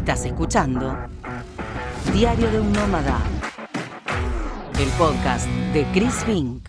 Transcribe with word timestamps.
Estás 0.00 0.24
escuchando 0.24 0.96
Diario 2.14 2.50
de 2.50 2.58
un 2.58 2.72
Nómada, 2.72 3.20
el 4.78 4.88
podcast 4.92 5.46
de 5.74 5.84
Chris 5.92 6.24
Fink. 6.24 6.66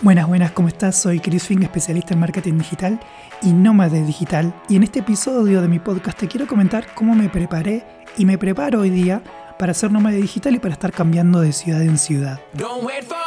Buenas, 0.00 0.26
buenas, 0.26 0.52
¿cómo 0.52 0.68
estás? 0.68 0.96
Soy 0.96 1.20
Chris 1.20 1.46
Fink, 1.46 1.62
especialista 1.62 2.14
en 2.14 2.20
marketing 2.20 2.56
digital 2.56 2.98
y 3.42 3.52
nómade 3.52 4.02
digital. 4.02 4.54
Y 4.70 4.76
en 4.76 4.82
este 4.84 5.00
episodio 5.00 5.60
de 5.60 5.68
mi 5.68 5.78
podcast 5.78 6.18
te 6.18 6.26
quiero 6.26 6.46
comentar 6.46 6.86
cómo 6.94 7.14
me 7.14 7.28
preparé 7.28 7.84
y 8.16 8.24
me 8.24 8.38
preparo 8.38 8.80
hoy 8.80 8.88
día 8.88 9.22
para 9.58 9.74
ser 9.74 9.92
nómade 9.92 10.16
digital 10.16 10.54
y 10.54 10.58
para 10.58 10.72
estar 10.72 10.90
cambiando 10.90 11.42
de 11.42 11.52
ciudad 11.52 11.82
en 11.82 11.98
ciudad. 11.98 12.40
Don't 12.54 12.82
wait 12.82 13.04
for 13.04 13.18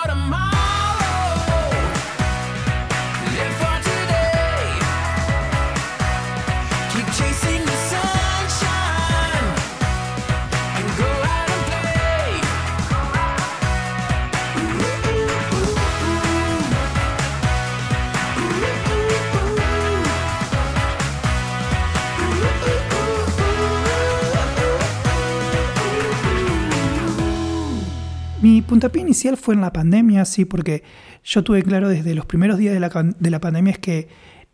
Mi 28.45 28.61
puntapié 28.61 29.01
inicial 29.01 29.37
fue 29.37 29.55
en 29.55 29.61
la 29.61 29.73
pandemia, 29.73 30.23
sí, 30.23 30.45
porque 30.45 30.83
yo 31.23 31.43
tuve 31.43 31.63
claro 31.63 31.89
desde 31.89 32.13
los 32.13 32.27
primeros 32.27 32.59
días 32.59 32.75
de 32.75 32.79
la, 32.79 32.89
de 32.89 33.31
la 33.31 33.41
pandemia 33.41 33.71
es 33.71 33.79
que 33.79 34.07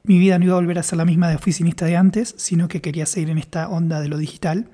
mi 0.04 0.18
vida 0.18 0.40
no 0.40 0.46
iba 0.46 0.54
a 0.54 0.62
volver 0.62 0.80
a 0.80 0.84
ser 0.84 0.98
la 0.98 1.04
misma 1.04 1.28
de 1.28 1.36
oficinista 1.36 1.86
de 1.86 1.98
antes, 1.98 2.34
sino 2.38 2.70
que 2.70 2.80
quería 2.80 3.06
seguir 3.06 3.32
en 3.32 3.38
esta 3.38 3.68
onda 3.68 4.00
de 4.00 4.08
lo 4.08 4.18
digital 4.18 4.70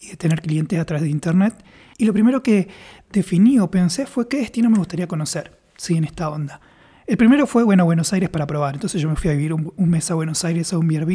y 0.00 0.10
de 0.10 0.16
tener 0.16 0.40
clientes 0.40 0.78
a 0.78 0.84
través 0.84 1.02
de 1.02 1.10
internet. 1.10 1.52
Y 1.98 2.04
lo 2.04 2.12
primero 2.12 2.44
que 2.44 2.68
definí 3.10 3.58
o 3.58 3.72
pensé 3.72 4.06
fue 4.06 4.28
qué 4.28 4.36
destino 4.36 4.70
me 4.70 4.78
gustaría 4.78 5.08
conocer, 5.08 5.58
sí, 5.76 5.96
en 5.96 6.04
esta 6.04 6.30
onda. 6.30 6.60
El 7.08 7.16
primero 7.16 7.48
fue, 7.48 7.64
bueno, 7.64 7.84
Buenos 7.84 8.12
Aires 8.12 8.28
para 8.28 8.46
probar. 8.46 8.74
Entonces 8.74 9.02
yo 9.02 9.08
me 9.08 9.16
fui 9.16 9.30
a 9.30 9.32
vivir 9.32 9.52
un, 9.52 9.72
un 9.74 9.90
mes 9.90 10.08
a 10.12 10.14
Buenos 10.14 10.44
Aires 10.44 10.72
a 10.72 10.78
un 10.78 10.86
BRB 10.86 11.10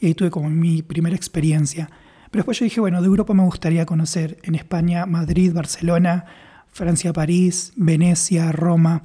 y 0.00 0.06
ahí 0.06 0.14
tuve 0.14 0.32
como 0.32 0.50
mi 0.50 0.82
primera 0.82 1.14
experiencia. 1.14 1.88
Pero 2.32 2.40
después 2.40 2.58
yo 2.58 2.64
dije, 2.64 2.80
bueno, 2.80 3.00
de 3.00 3.06
Europa 3.06 3.34
me 3.34 3.44
gustaría 3.44 3.86
conocer 3.86 4.38
en 4.42 4.56
España, 4.56 5.06
Madrid, 5.06 5.52
Barcelona, 5.54 6.24
Francia, 6.78 7.12
París, 7.12 7.72
Venecia, 7.74 8.52
Roma. 8.52 9.02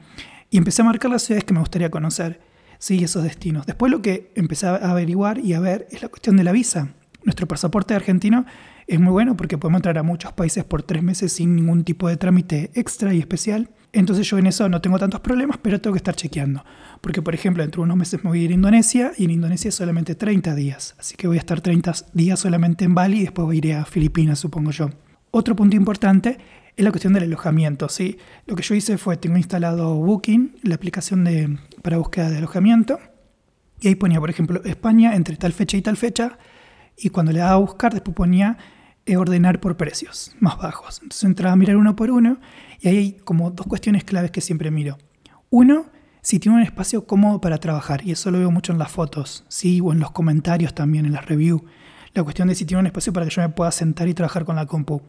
Y 0.51 0.57
empecé 0.57 0.83
a 0.83 0.85
marcar 0.85 1.09
las 1.09 1.23
ciudades 1.23 1.43
que 1.43 1.55
me 1.55 1.59
gustaría 1.59 1.89
conocer, 1.89 2.39
sí, 2.77 3.03
esos 3.03 3.23
destinos. 3.23 3.65
Después 3.65 3.91
lo 3.91 4.03
que 4.03 4.31
empecé 4.35 4.67
a 4.67 4.75
averiguar 4.75 5.39
y 5.39 5.53
a 5.53 5.59
ver 5.59 5.87
es 5.89 6.03
la 6.03 6.07
cuestión 6.07 6.37
de 6.37 6.43
la 6.43 6.51
visa. 6.51 6.89
Nuestro 7.23 7.47
pasaporte 7.47 7.95
argentino 7.95 8.45
es 8.85 8.99
muy 8.99 9.11
bueno 9.11 9.35
porque 9.35 9.57
podemos 9.57 9.79
entrar 9.79 9.97
a 9.97 10.03
muchos 10.03 10.33
países 10.33 10.63
por 10.63 10.83
tres 10.83 11.01
meses 11.01 11.33
sin 11.33 11.55
ningún 11.55 11.83
tipo 11.83 12.07
de 12.07 12.15
trámite 12.15 12.69
extra 12.75 13.11
y 13.11 13.19
especial. 13.19 13.69
Entonces 13.91 14.27
yo 14.29 14.37
en 14.37 14.45
eso 14.45 14.69
no 14.69 14.79
tengo 14.79 14.99
tantos 14.99 15.21
problemas, 15.21 15.57
pero 15.59 15.81
tengo 15.81 15.95
que 15.95 15.99
estar 15.99 16.15
chequeando. 16.15 16.63
Porque, 17.01 17.23
por 17.23 17.33
ejemplo, 17.33 17.63
dentro 17.63 17.81
de 17.81 17.85
unos 17.85 17.97
meses 17.97 18.23
me 18.23 18.29
voy 18.29 18.41
a 18.41 18.43
ir 18.43 18.51
a 18.51 18.53
Indonesia 18.53 19.13
y 19.17 19.25
en 19.25 19.31
Indonesia 19.31 19.69
es 19.69 19.75
solamente 19.75 20.13
30 20.13 20.53
días. 20.53 20.95
Así 20.99 21.15
que 21.15 21.27
voy 21.27 21.37
a 21.37 21.39
estar 21.39 21.61
30 21.61 21.93
días 22.13 22.39
solamente 22.39 22.85
en 22.85 22.93
Bali 22.93 23.21
y 23.21 23.23
después 23.23 23.45
voy 23.47 23.55
a 23.55 23.57
ir 23.57 23.73
a 23.73 23.85
Filipinas, 23.85 24.37
supongo 24.37 24.69
yo. 24.69 24.91
Otro 25.31 25.55
punto 25.55 25.75
importante 25.75 26.37
es 26.75 26.83
la 26.83 26.91
cuestión 26.91 27.13
del 27.13 27.23
alojamiento. 27.23 27.89
¿sí? 27.89 28.17
Lo 28.45 28.55
que 28.55 28.63
yo 28.63 28.75
hice 28.75 28.97
fue, 28.97 29.17
tengo 29.17 29.37
instalado 29.37 29.95
Booking, 29.95 30.57
la 30.63 30.75
aplicación 30.75 31.23
de, 31.23 31.57
para 31.81 31.97
búsqueda 31.97 32.29
de 32.29 32.37
alojamiento. 32.37 32.99
Y 33.79 33.89
ahí 33.89 33.95
ponía, 33.95 34.19
por 34.19 34.29
ejemplo, 34.29 34.63
España 34.63 35.15
entre 35.15 35.35
tal 35.35 35.53
fecha 35.53 35.77
y 35.77 35.81
tal 35.81 35.97
fecha. 35.97 36.37
Y 36.97 37.09
cuando 37.09 37.31
le 37.31 37.39
daba 37.39 37.53
a 37.53 37.57
buscar, 37.57 37.93
después 37.93 38.15
ponía 38.15 38.57
eh, 39.05 39.17
ordenar 39.17 39.59
por 39.59 39.75
precios 39.75 40.35
más 40.39 40.57
bajos. 40.57 40.99
Entonces 41.03 41.23
entraba 41.25 41.53
a 41.53 41.55
mirar 41.57 41.75
uno 41.75 41.95
por 41.95 42.09
uno. 42.09 42.39
Y 42.79 42.87
ahí 42.87 42.97
hay 42.97 43.11
como 43.13 43.51
dos 43.51 43.67
cuestiones 43.67 44.03
claves 44.03 44.31
que 44.31 44.41
siempre 44.41 44.71
miro. 44.71 44.97
Uno, 45.49 45.87
si 46.21 46.39
tiene 46.39 46.57
un 46.57 46.63
espacio 46.63 47.05
cómodo 47.05 47.41
para 47.41 47.57
trabajar. 47.57 48.05
Y 48.05 48.11
eso 48.11 48.31
lo 48.31 48.39
veo 48.39 48.49
mucho 48.49 48.71
en 48.71 48.79
las 48.79 48.91
fotos, 48.91 49.43
¿sí? 49.49 49.81
o 49.81 49.91
en 49.91 49.99
los 49.99 50.11
comentarios 50.11 50.73
también, 50.73 51.05
en 51.05 51.11
las 51.11 51.25
reviews. 51.25 51.61
La 52.13 52.23
cuestión 52.23 52.47
de 52.47 52.55
si 52.55 52.65
tiene 52.65 52.79
un 52.79 52.87
espacio 52.87 53.11
para 53.11 53.25
que 53.25 53.33
yo 53.33 53.41
me 53.41 53.49
pueda 53.49 53.71
sentar 53.71 54.07
y 54.07 54.13
trabajar 54.13 54.45
con 54.45 54.55
la 54.55 54.65
compu. 54.65 55.01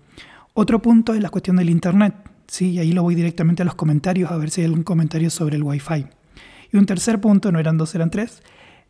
Otro 0.57 0.81
punto 0.81 1.15
es 1.15 1.21
la 1.21 1.31
cuestión 1.31 1.57
del 1.57 1.69
internet. 1.69 2.15
Sí, 2.47 2.79
ahí 2.79 2.93
lo 2.93 3.03
voy 3.03 3.17
directamente 3.17 3.63
a 3.63 3.65
los 3.65 3.75
comentarios 3.75 4.31
a 4.31 4.37
ver 4.37 4.51
si 4.51 4.61
hay 4.61 4.67
algún 4.67 4.85
comentario 4.85 5.29
sobre 5.29 5.57
el 5.57 5.65
wifi. 5.65 6.07
Y 6.73 6.77
un 6.77 6.87
tercer 6.87 7.21
punto, 7.21 7.51
no 7.51 7.59
eran 7.59 7.77
dos, 7.77 7.93
eran 7.97 8.09
tres, 8.09 8.41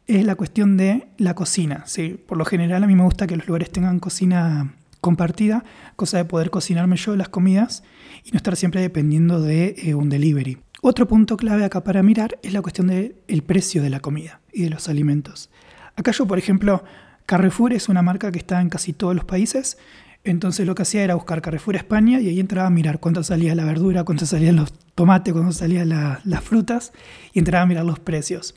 es 0.07 0.27
la 0.27 0.35
cuestión 0.35 0.77
de 0.77 1.09
la 1.17 1.35
cocina. 1.35 1.83
Sí, 1.87 2.23
por 2.29 2.37
lo 2.37 2.45
general 2.45 2.85
a 2.85 2.87
mí 2.87 2.95
me 2.95 3.03
gusta 3.03 3.27
que 3.27 3.37
los 3.37 3.47
lugares 3.47 3.71
tengan 3.71 3.99
cocina 3.99 4.75
compartida, 5.01 5.65
cosa 5.97 6.19
de 6.19 6.27
poder 6.27 6.51
cocinarme 6.51 6.97
yo 6.97 7.17
las 7.17 7.31
comidas 7.31 7.83
y 8.25 8.33
no 8.33 8.37
estar 8.37 8.57
siempre 8.57 8.83
dependiendo 8.83 9.41
de 9.41 9.75
eh, 9.79 9.95
un 9.95 10.11
delivery. 10.11 10.59
Otro 10.83 11.09
punto 11.09 11.39
clave 11.39 11.65
acá 11.65 11.83
para 11.83 12.03
mirar 12.03 12.39
es 12.43 12.53
la 12.53 12.61
cuestión 12.61 12.89
del 12.89 13.43
precio 13.43 13.83
de 13.83 13.89
la 13.89 14.01
comida 14.01 14.43
y 14.53 14.65
de 14.65 14.71
los 14.71 14.91
alimentos. 14.91 15.49
Acá 15.97 16.11
yo, 16.11 16.27
por 16.27 16.37
ejemplo, 16.37 16.85
Carrefour 17.25 17.73
es 17.73 17.89
una 17.89 18.03
marca 18.03 18.31
que 18.31 18.39
está 18.39 18.61
en 18.61 18.69
casi 18.69 18.93
todos 18.93 19.15
los 19.15 19.25
países, 19.25 19.79
entonces 20.25 20.67
lo 20.67 20.75
que 20.75 20.83
hacía 20.83 21.03
era 21.05 21.15
buscar 21.15 21.43
Carrefour 21.43 21.77
España 21.77 22.21
y 22.21 22.29
ahí 22.29 22.41
entraba 22.41 22.69
a 22.69 22.71
mirar 22.71 22.99
cuánto 23.01 23.23
salía 23.23 23.55
la 23.55 23.65
verdura, 23.65 24.05
cuánto 24.05 24.27
salían 24.27 24.57
los 24.57 24.73
tomates, 24.95 25.33
cuánto 25.33 25.53
salían 25.53 25.91
la- 25.91 26.21
las 26.25 26.43
frutas 26.43 26.93
y 27.33 27.39
entraba 27.39 27.63
a 27.63 27.67
mirar 27.67 27.85
los 27.85 27.99
precios. 27.99 28.55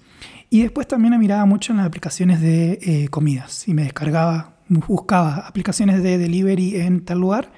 Y 0.50 0.62
después 0.62 0.88
también 0.88 1.18
miraba 1.20 1.46
mucho 1.46 1.74
en 1.74 1.78
las 1.78 1.86
aplicaciones 1.86 2.40
de 2.42 2.80
eh, 2.82 3.08
comidas 3.10 3.68
y 3.68 3.74
me 3.74 3.84
descargaba, 3.84 4.56
buscaba 4.70 5.46
aplicaciones 5.48 6.02
de 6.02 6.18
delivery 6.18 6.78
en 6.78 7.04
tal 7.04 7.20
lugar 7.20 7.52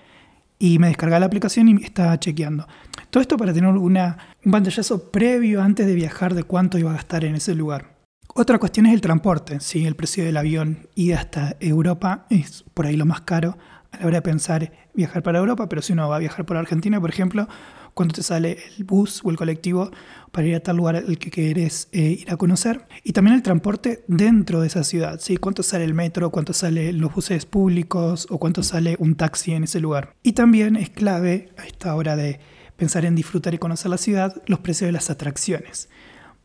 y 0.58 0.80
me 0.80 0.88
descargaba 0.88 1.20
la 1.20 1.26
aplicación 1.28 1.70
y 1.70 1.84
estaba 1.84 2.20
chequeando. 2.20 2.68
Todo 3.12 3.22
esto 3.22 3.38
para 3.38 3.54
tener 3.54 3.70
una, 3.70 4.18
un 4.44 4.52
pantallazo 4.52 5.12
previo 5.12 5.62
antes 5.62 5.86
de 5.88 5.96
viajar 5.96 6.34
de 6.34 6.44
cuánto 6.44 6.78
iba 6.78 6.90
a 6.92 6.96
gastar 6.96 7.26
en 7.26 7.36
ese 7.36 7.56
lugar. 7.56 7.98
Otra 8.36 8.58
cuestión 8.60 8.86
es 8.86 8.94
el 8.94 9.02
transporte, 9.02 9.60
¿sí? 9.60 9.86
el 9.86 9.96
precio 9.96 10.24
del 10.24 10.38
avión 10.38 10.88
ida 10.96 11.18
hasta 11.20 11.56
Europa 11.60 12.26
es 12.30 12.64
por 12.74 12.86
ahí 12.86 12.96
lo 12.96 13.06
más 13.06 13.22
caro 13.22 13.58
a 13.92 14.00
la 14.00 14.06
hora 14.06 14.18
de 14.18 14.22
pensar 14.22 14.72
viajar 14.94 15.24
para 15.24 15.40
Europa, 15.40 15.68
pero 15.70 15.82
si 15.82 15.94
uno 15.94 16.08
va 16.10 16.18
a 16.18 16.20
viajar 16.20 16.46
por 16.46 16.58
Argentina, 16.58 17.00
por 17.00 17.10
ejemplo, 17.10 17.48
cuánto 17.94 18.16
te 18.16 18.24
sale 18.24 18.58
el 18.78 18.84
bus 18.84 19.22
o 19.24 19.30
el 19.30 19.38
colectivo 19.38 19.92
para 20.32 20.48
ir 20.48 20.56
a 20.56 20.60
tal 20.60 20.78
lugar 20.78 20.96
al 20.96 21.18
que 21.18 21.32
querés 21.32 21.90
eh, 21.92 22.18
ir 22.22 22.32
a 22.32 22.38
conocer. 22.38 22.88
Y 23.04 23.14
también 23.14 23.36
el 23.36 23.44
transporte 23.44 24.04
dentro 24.08 24.62
de 24.62 24.68
esa 24.68 24.84
ciudad, 24.84 25.20
¿sí? 25.20 25.38
cuánto 25.38 25.64
sale 25.64 25.86
el 25.86 25.94
metro, 25.94 26.30
cuánto 26.30 26.54
sale 26.54 26.94
los 26.94 27.14
buses 27.14 27.46
públicos 27.46 28.28
o 28.30 28.38
cuánto 28.38 28.64
sale 28.64 28.96
un 29.00 29.16
taxi 29.16 29.54
en 29.54 29.64
ese 29.64 29.80
lugar. 29.80 30.14
Y 30.24 30.34
también 30.34 30.76
es 30.76 30.90
clave 30.90 31.50
a 31.58 31.66
esta 31.66 31.96
hora 31.96 32.16
de 32.16 32.40
pensar 32.78 33.06
en 33.06 33.16
disfrutar 33.16 33.54
y 33.54 33.58
conocer 33.58 33.90
la 33.92 33.98
ciudad, 33.98 34.42
los 34.46 34.60
precios 34.60 34.88
de 34.88 34.94
las 34.94 35.10
atracciones 35.10 35.90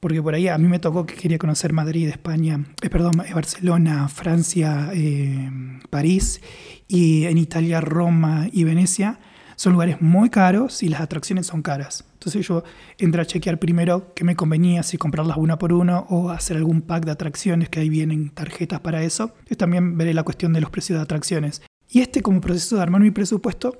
porque 0.04 0.22
por 0.22 0.34
ahí 0.34 0.48
a 0.48 0.58
mí 0.58 0.68
me 0.68 0.78
tocó 0.78 1.06
que 1.06 1.14
quería 1.14 1.38
conocer 1.38 1.72
Madrid, 1.72 2.06
España, 2.08 2.62
eh, 2.82 2.90
perdón, 2.90 3.22
eh, 3.26 3.32
Barcelona, 3.32 4.06
Francia, 4.08 4.90
eh, 4.92 5.50
París 5.88 6.42
y 6.86 7.24
en 7.24 7.38
Italia 7.38 7.80
Roma 7.80 8.46
y 8.52 8.64
Venecia 8.64 9.18
son 9.56 9.72
lugares 9.72 10.02
muy 10.02 10.28
caros 10.28 10.82
y 10.82 10.90
las 10.90 11.00
atracciones 11.00 11.46
son 11.46 11.62
caras. 11.62 12.04
Entonces 12.12 12.46
yo 12.46 12.64
entré 12.98 13.22
a 13.22 13.24
chequear 13.24 13.58
primero 13.58 14.12
qué 14.14 14.24
me 14.24 14.36
convenía, 14.36 14.82
si 14.82 14.98
comprarlas 14.98 15.38
una 15.38 15.56
por 15.56 15.72
uno 15.72 16.06
o 16.10 16.28
hacer 16.28 16.58
algún 16.58 16.82
pack 16.82 17.06
de 17.06 17.12
atracciones, 17.12 17.70
que 17.70 17.80
ahí 17.80 17.88
vienen 17.88 18.28
tarjetas 18.28 18.80
para 18.80 19.02
eso. 19.02 19.32
Entonces 19.34 19.56
también 19.56 19.96
veré 19.96 20.12
la 20.12 20.22
cuestión 20.22 20.52
de 20.52 20.60
los 20.60 20.68
precios 20.68 20.98
de 20.98 21.02
atracciones. 21.02 21.62
Y 21.88 22.00
este 22.00 22.20
como 22.20 22.42
proceso 22.42 22.76
de 22.76 22.82
armar 22.82 23.00
mi 23.00 23.10
presupuesto 23.10 23.78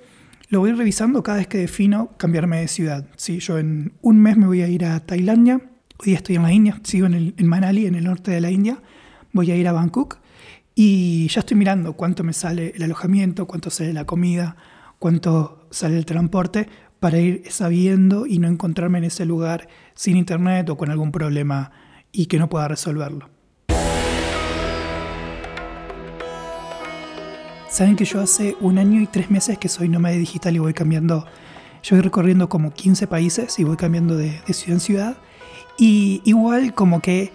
lo 0.49 0.61
voy 0.61 0.73
revisando 0.73 1.23
cada 1.23 1.37
vez 1.37 1.49
que 1.49 1.59
defino 1.59 2.13
cambiarme 2.17 2.61
de 2.61 2.69
ciudad. 2.69 3.11
Si 3.17 3.41
yo 3.41 3.59
en 3.59 3.93
un 4.01 4.23
mes 4.23 4.39
me 4.39 4.47
voy 4.47 4.63
a 4.63 4.69
ir 4.69 4.87
a 4.87 5.01
Tailandia, 5.01 5.61
hoy 5.99 6.07
día 6.07 6.17
estoy 6.17 6.37
en 6.37 6.43
la 6.43 6.53
India, 6.53 6.81
sigo 6.83 7.07
en, 7.07 7.15
el, 7.15 7.35
en 7.37 7.47
Manali, 7.47 7.87
en 7.87 7.95
el 7.95 8.05
norte 8.05 8.31
de 8.31 8.41
la 8.41 8.51
India, 8.51 8.83
voy 9.33 9.51
a 9.51 9.57
ir 9.57 9.69
a 9.69 9.73
Bangkok 9.73 10.19
y 10.75 11.29
ya 11.29 11.41
estoy 11.41 11.57
mirando 11.57 11.93
cuánto 11.93 12.25
me 12.25 12.33
sale 12.33 12.73
el 12.75 12.83
alojamiento, 12.83 13.47
cuánto 13.47 13.71
sale 13.71 13.93
la 13.93 14.05
comida, 14.05 14.57
cuánto 14.99 15.69
sale 15.71 15.97
el 15.97 16.05
transporte 16.05 16.69
para 16.99 17.19
ir 17.19 17.45
sabiendo 17.51 18.27
y 18.27 18.39
no 18.39 18.49
encontrarme 18.49 18.99
en 18.99 19.05
ese 19.05 19.25
lugar 19.25 19.69
sin 19.95 20.17
internet 20.17 20.69
o 20.71 20.77
con 20.77 20.91
algún 20.91 21.13
problema 21.13 21.71
y 22.11 22.27
que 22.27 22.39
no 22.39 22.49
pueda 22.49 22.67
resolverlo. 22.67 23.29
Saben 27.69 27.97
que 27.97 28.05
yo 28.05 28.21
hace 28.21 28.57
un 28.61 28.79
año 28.79 29.01
y 29.01 29.07
tres 29.07 29.31
meses 29.31 29.59
que 29.59 29.69
soy 29.69 29.89
nómada 29.89 30.15
digital 30.15 30.55
y 30.55 30.61
voy 30.61 30.75
cambiando, 30.75 31.27
yo 31.83 31.97
voy 31.97 32.03
recorriendo 32.03 32.49
como 32.49 32.73
15 32.73 33.09
países 33.09 33.59
y 33.59 33.65
voy 33.65 33.77
cambiando 33.77 34.17
de, 34.17 34.41
de 34.47 34.55
ciudad 34.55 34.75
en 34.75 34.81
ciudad. 34.81 35.17
Y 35.79 36.23
igual 36.25 36.75
como 36.75 37.01
que 37.01 37.33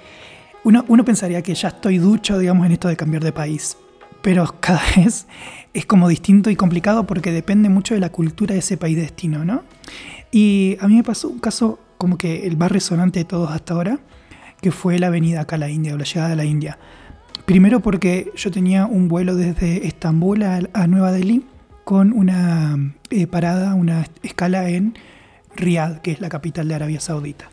uno, 0.63 0.86
uno 0.88 1.06
pensaría 1.06 1.41
que 1.41 1.53
ya 1.56 1.69
estoy 1.69 1.97
ducho, 1.97 2.38
digamos, 2.38 2.65
en 2.65 2.74
esto 2.74 2.88
de 2.88 2.95
cambiar 2.95 3.24
de 3.24 3.31
país. 3.31 3.77
Pero 4.21 4.56
cada 4.59 4.81
vez 4.95 5.27
es 5.74 5.86
como 5.86 6.07
distinto 6.07 6.50
y 6.50 6.56
complicado 6.56 7.06
porque 7.06 7.31
depende 7.31 7.69
mucho 7.69 7.94
de 7.94 8.00
la 8.00 8.12
cultura 8.12 8.53
de 8.53 8.59
ese 8.59 8.77
país 8.77 8.95
de 8.95 9.03
destino, 9.03 9.45
¿no? 9.45 9.63
Y 10.31 10.77
a 10.80 10.88
mí 10.88 10.95
me 10.95 11.03
pasó 11.03 11.30
un 11.30 11.39
caso 11.39 11.80
como 11.97 12.18
que 12.18 12.47
el 12.47 12.57
más 12.57 12.71
resonante 12.71 13.19
de 13.19 13.25
todos 13.25 13.51
hasta 13.51 13.74
ahora, 13.74 14.00
que 14.62 14.71
fue 14.71 15.00
la 15.00 15.09
venida 15.09 15.41
acá 15.41 15.56
a 15.56 15.59
la 15.59 15.69
India 15.69 15.94
o 15.94 15.97
la 15.97 16.06
llegada 16.06 16.33
a 16.33 16.36
la 16.36 16.45
India. 16.45 16.77
Primero 17.45 17.80
porque 17.80 18.31
yo 18.36 18.51
tenía 18.51 18.86
un 18.86 19.07
vuelo 19.07 19.36
desde 19.36 19.88
Estambul 19.88 20.44
a, 20.44 20.62
a 20.74 20.88
Nueva 20.88 21.12
Delhi 21.12 21.44
con 21.83 22.13
una 22.13 22.94
eh, 23.09 23.25
parada, 23.25 23.74
una 23.74 24.06
escala 24.21 24.69
en 24.69 24.95
Riyadh, 25.56 26.01
que 26.01 26.12
es 26.12 26.21
la 26.21 26.30
capital 26.30 26.68
de 26.68 26.75
Arabia 26.75 27.00
Saudita. 27.00 27.50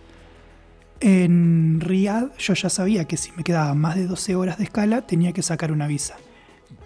En 1.01 1.81
Riyadh 1.81 2.37
yo 2.39 2.55
ya 2.55 2.71
sabía 2.71 3.05
que 3.07 3.17
si 3.17 3.31
me 3.37 3.45
quedaba 3.45 3.75
más 3.75 3.97
de 3.97 4.07
12 4.07 4.35
horas 4.35 4.59
de 4.59 4.65
escala 4.65 5.07
tenía 5.07 5.33
que 5.33 5.43
sacar 5.43 5.73
una 5.73 5.87
visa. 5.87 6.17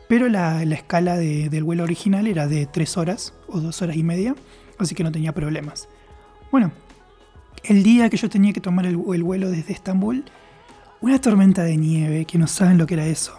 Pero 0.09 0.29
la, 0.29 0.65
la 0.65 0.75
escala 0.75 1.17
de- 1.17 1.49
del 1.49 1.62
vuelo 1.65 1.85
original 1.85 2.27
era 2.27 2.49
de 2.49 2.67
3 2.67 2.97
horas 2.97 3.35
o 3.47 3.61
2 3.61 3.83
horas 3.83 3.97
y 3.97 4.03
media, 4.03 4.35
así 4.79 4.95
que 4.95 5.05
no 5.05 5.12
tenía 5.12 5.33
problemas. 5.33 5.89
Bueno, 6.51 6.73
el 7.62 7.83
día 7.85 8.11
que 8.11 8.17
yo 8.17 8.29
tenía 8.29 8.53
que 8.53 8.61
tomar 8.61 8.87
el, 8.87 8.99
el 9.15 9.23
vuelo 9.23 9.51
desde 9.51 9.73
Estambul, 9.73 10.25
una 11.01 11.21
tormenta 11.21 11.62
de 11.62 11.77
nieve, 11.77 12.25
que 12.25 12.39
no 12.39 12.49
saben 12.49 12.79
lo 12.79 12.87
que 12.87 12.95
era 12.95 13.07
eso. 13.07 13.39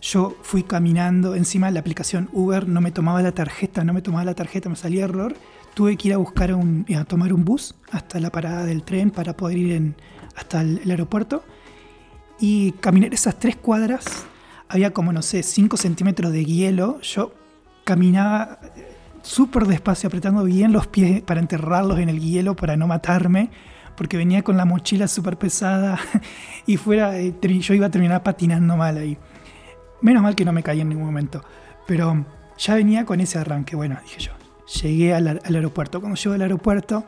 Yo 0.00 0.36
fui 0.42 0.62
caminando, 0.62 1.36
encima 1.36 1.70
la 1.70 1.80
aplicación 1.80 2.28
Uber 2.32 2.66
no 2.66 2.80
me 2.80 2.90
tomaba 2.90 3.22
la 3.22 3.32
tarjeta, 3.32 3.84
no 3.84 3.92
me 3.92 4.02
tomaba 4.02 4.24
la 4.24 4.34
tarjeta, 4.34 4.68
me 4.68 4.74
salía 4.76 5.04
error. 5.04 5.34
Tuve 5.74 5.96
que 5.96 6.08
ir 6.08 6.14
a 6.14 6.18
buscar 6.18 6.52
un, 6.54 6.86
a 6.96 7.04
tomar 7.04 7.32
un 7.32 7.44
bus 7.44 7.74
hasta 7.90 8.20
la 8.20 8.30
parada 8.30 8.64
del 8.64 8.82
tren 8.82 9.10
para 9.10 9.36
poder 9.36 9.58
ir 9.58 9.94
hasta 10.36 10.60
el, 10.60 10.90
aeropuerto. 10.90 11.44
Y 12.38 12.72
caminar 12.72 13.14
esas 13.14 13.38
tres 13.38 13.56
cuadras, 13.56 14.26
había 14.68 14.92
como, 14.92 15.12
no 15.12 15.22
sé, 15.22 15.42
5 15.42 15.76
centímetros 15.76 16.32
de 16.32 16.44
hielo. 16.44 17.00
Yo 17.00 17.32
caminaba 17.84 18.58
eh, 18.76 18.96
súper 19.22 19.66
despacio, 19.66 20.08
apretando 20.08 20.44
bien 20.44 20.72
los 20.72 20.86
pies 20.86 21.22
para 21.22 21.40
enterrarlos 21.40 21.98
en 21.98 22.08
el 22.08 22.20
hielo, 22.20 22.56
para 22.56 22.76
no 22.76 22.86
matarme, 22.86 23.50
porque 23.96 24.16
venía 24.16 24.42
con 24.42 24.56
la 24.56 24.64
mochila 24.64 25.08
súper 25.08 25.38
pesada 25.38 25.98
y 26.66 26.76
fuera, 26.76 27.18
eh, 27.18 27.34
yo 27.40 27.74
iba 27.74 27.86
a 27.86 27.90
terminar 27.90 28.22
patinando 28.22 28.76
mal 28.76 28.98
ahí. 28.98 29.16
Menos 30.02 30.22
mal 30.22 30.34
que 30.34 30.44
no 30.44 30.52
me 30.52 30.62
caí 30.62 30.80
en 30.80 30.88
ningún 30.88 31.06
momento. 31.06 31.42
Pero 31.86 32.26
ya 32.58 32.74
venía 32.74 33.06
con 33.06 33.20
ese 33.20 33.38
arranque. 33.38 33.76
Bueno, 33.76 33.98
dije 34.02 34.20
yo. 34.20 34.41
Llegué 34.80 35.14
al, 35.14 35.26
aer- 35.26 35.40
al 35.44 35.54
aeropuerto. 35.56 36.00
Cuando 36.00 36.16
llego 36.16 36.34
al 36.34 36.42
aeropuerto, 36.42 37.04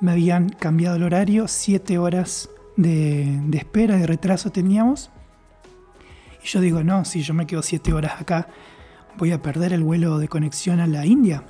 me 0.00 0.12
habían 0.12 0.48
cambiado 0.48 0.96
el 0.96 1.02
horario. 1.02 1.48
Siete 1.48 1.98
horas 1.98 2.48
de, 2.76 3.40
de 3.46 3.58
espera, 3.58 3.96
de 3.96 4.06
retraso 4.06 4.50
teníamos. 4.50 5.10
Y 6.42 6.46
yo 6.46 6.60
digo, 6.60 6.82
no, 6.82 7.04
si 7.04 7.22
yo 7.22 7.34
me 7.34 7.46
quedo 7.46 7.62
siete 7.62 7.92
horas 7.92 8.20
acá, 8.20 8.48
voy 9.18 9.30
a 9.32 9.42
perder 9.42 9.72
el 9.72 9.82
vuelo 9.82 10.18
de 10.18 10.28
conexión 10.28 10.80
a 10.80 10.86
la 10.86 11.06
India. 11.06 11.44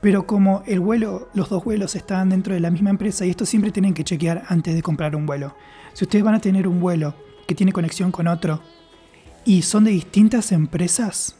Pero 0.00 0.26
como 0.26 0.62
el 0.66 0.80
vuelo, 0.80 1.28
los 1.34 1.48
dos 1.48 1.64
vuelos 1.64 1.94
estaban 1.96 2.28
dentro 2.28 2.54
de 2.54 2.60
la 2.60 2.70
misma 2.70 2.90
empresa 2.90 3.24
y 3.24 3.30
esto 3.30 3.46
siempre 3.46 3.70
tienen 3.72 3.94
que 3.94 4.04
chequear 4.04 4.44
antes 4.48 4.74
de 4.74 4.82
comprar 4.82 5.16
un 5.16 5.24
vuelo. 5.26 5.54
Si 5.94 6.04
ustedes 6.04 6.24
van 6.24 6.34
a 6.34 6.40
tener 6.40 6.68
un 6.68 6.78
vuelo 6.80 7.14
que 7.46 7.54
tiene 7.54 7.72
conexión 7.72 8.12
con 8.12 8.26
otro 8.28 8.60
y 9.46 9.62
son 9.62 9.84
de 9.84 9.90
distintas 9.92 10.52
empresas, 10.52 11.36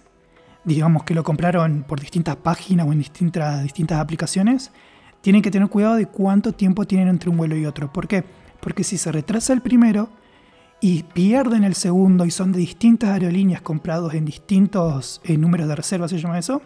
digamos 0.64 1.04
que 1.04 1.14
lo 1.14 1.22
compraron 1.22 1.84
por 1.86 2.00
distintas 2.00 2.36
páginas 2.36 2.86
o 2.86 2.92
en 2.92 2.98
distintas, 2.98 3.62
distintas 3.62 3.98
aplicaciones, 3.98 4.72
tienen 5.20 5.42
que 5.42 5.50
tener 5.50 5.68
cuidado 5.68 5.94
de 5.94 6.06
cuánto 6.06 6.52
tiempo 6.52 6.86
tienen 6.86 7.08
entre 7.08 7.30
un 7.30 7.36
vuelo 7.36 7.56
y 7.56 7.66
otro. 7.66 7.92
¿Por 7.92 8.08
qué? 8.08 8.24
Porque 8.60 8.84
si 8.84 8.98
se 8.98 9.12
retrasa 9.12 9.52
el 9.52 9.60
primero 9.60 10.08
y 10.80 11.02
pierden 11.02 11.64
el 11.64 11.74
segundo 11.74 12.24
y 12.26 12.30
son 12.30 12.52
de 12.52 12.58
distintas 12.58 13.10
aerolíneas 13.10 13.62
comprados 13.62 14.14
en 14.14 14.24
distintos 14.24 15.20
eh, 15.24 15.36
números 15.36 15.68
de 15.68 15.76
reserva, 15.76 16.08
se 16.08 16.18
llama 16.18 16.38
eso, 16.38 16.60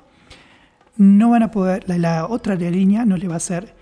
no 0.97 1.31
van 1.31 1.45
a 1.45 1.51
poder, 1.51 1.85
la, 1.89 1.99
la 1.99 2.27
otra 2.27 2.55
aerolínea 2.55 3.05
no 3.05 3.17
le 3.17 3.29
va 3.29 3.35
a 3.35 3.39
hacer 3.39 3.77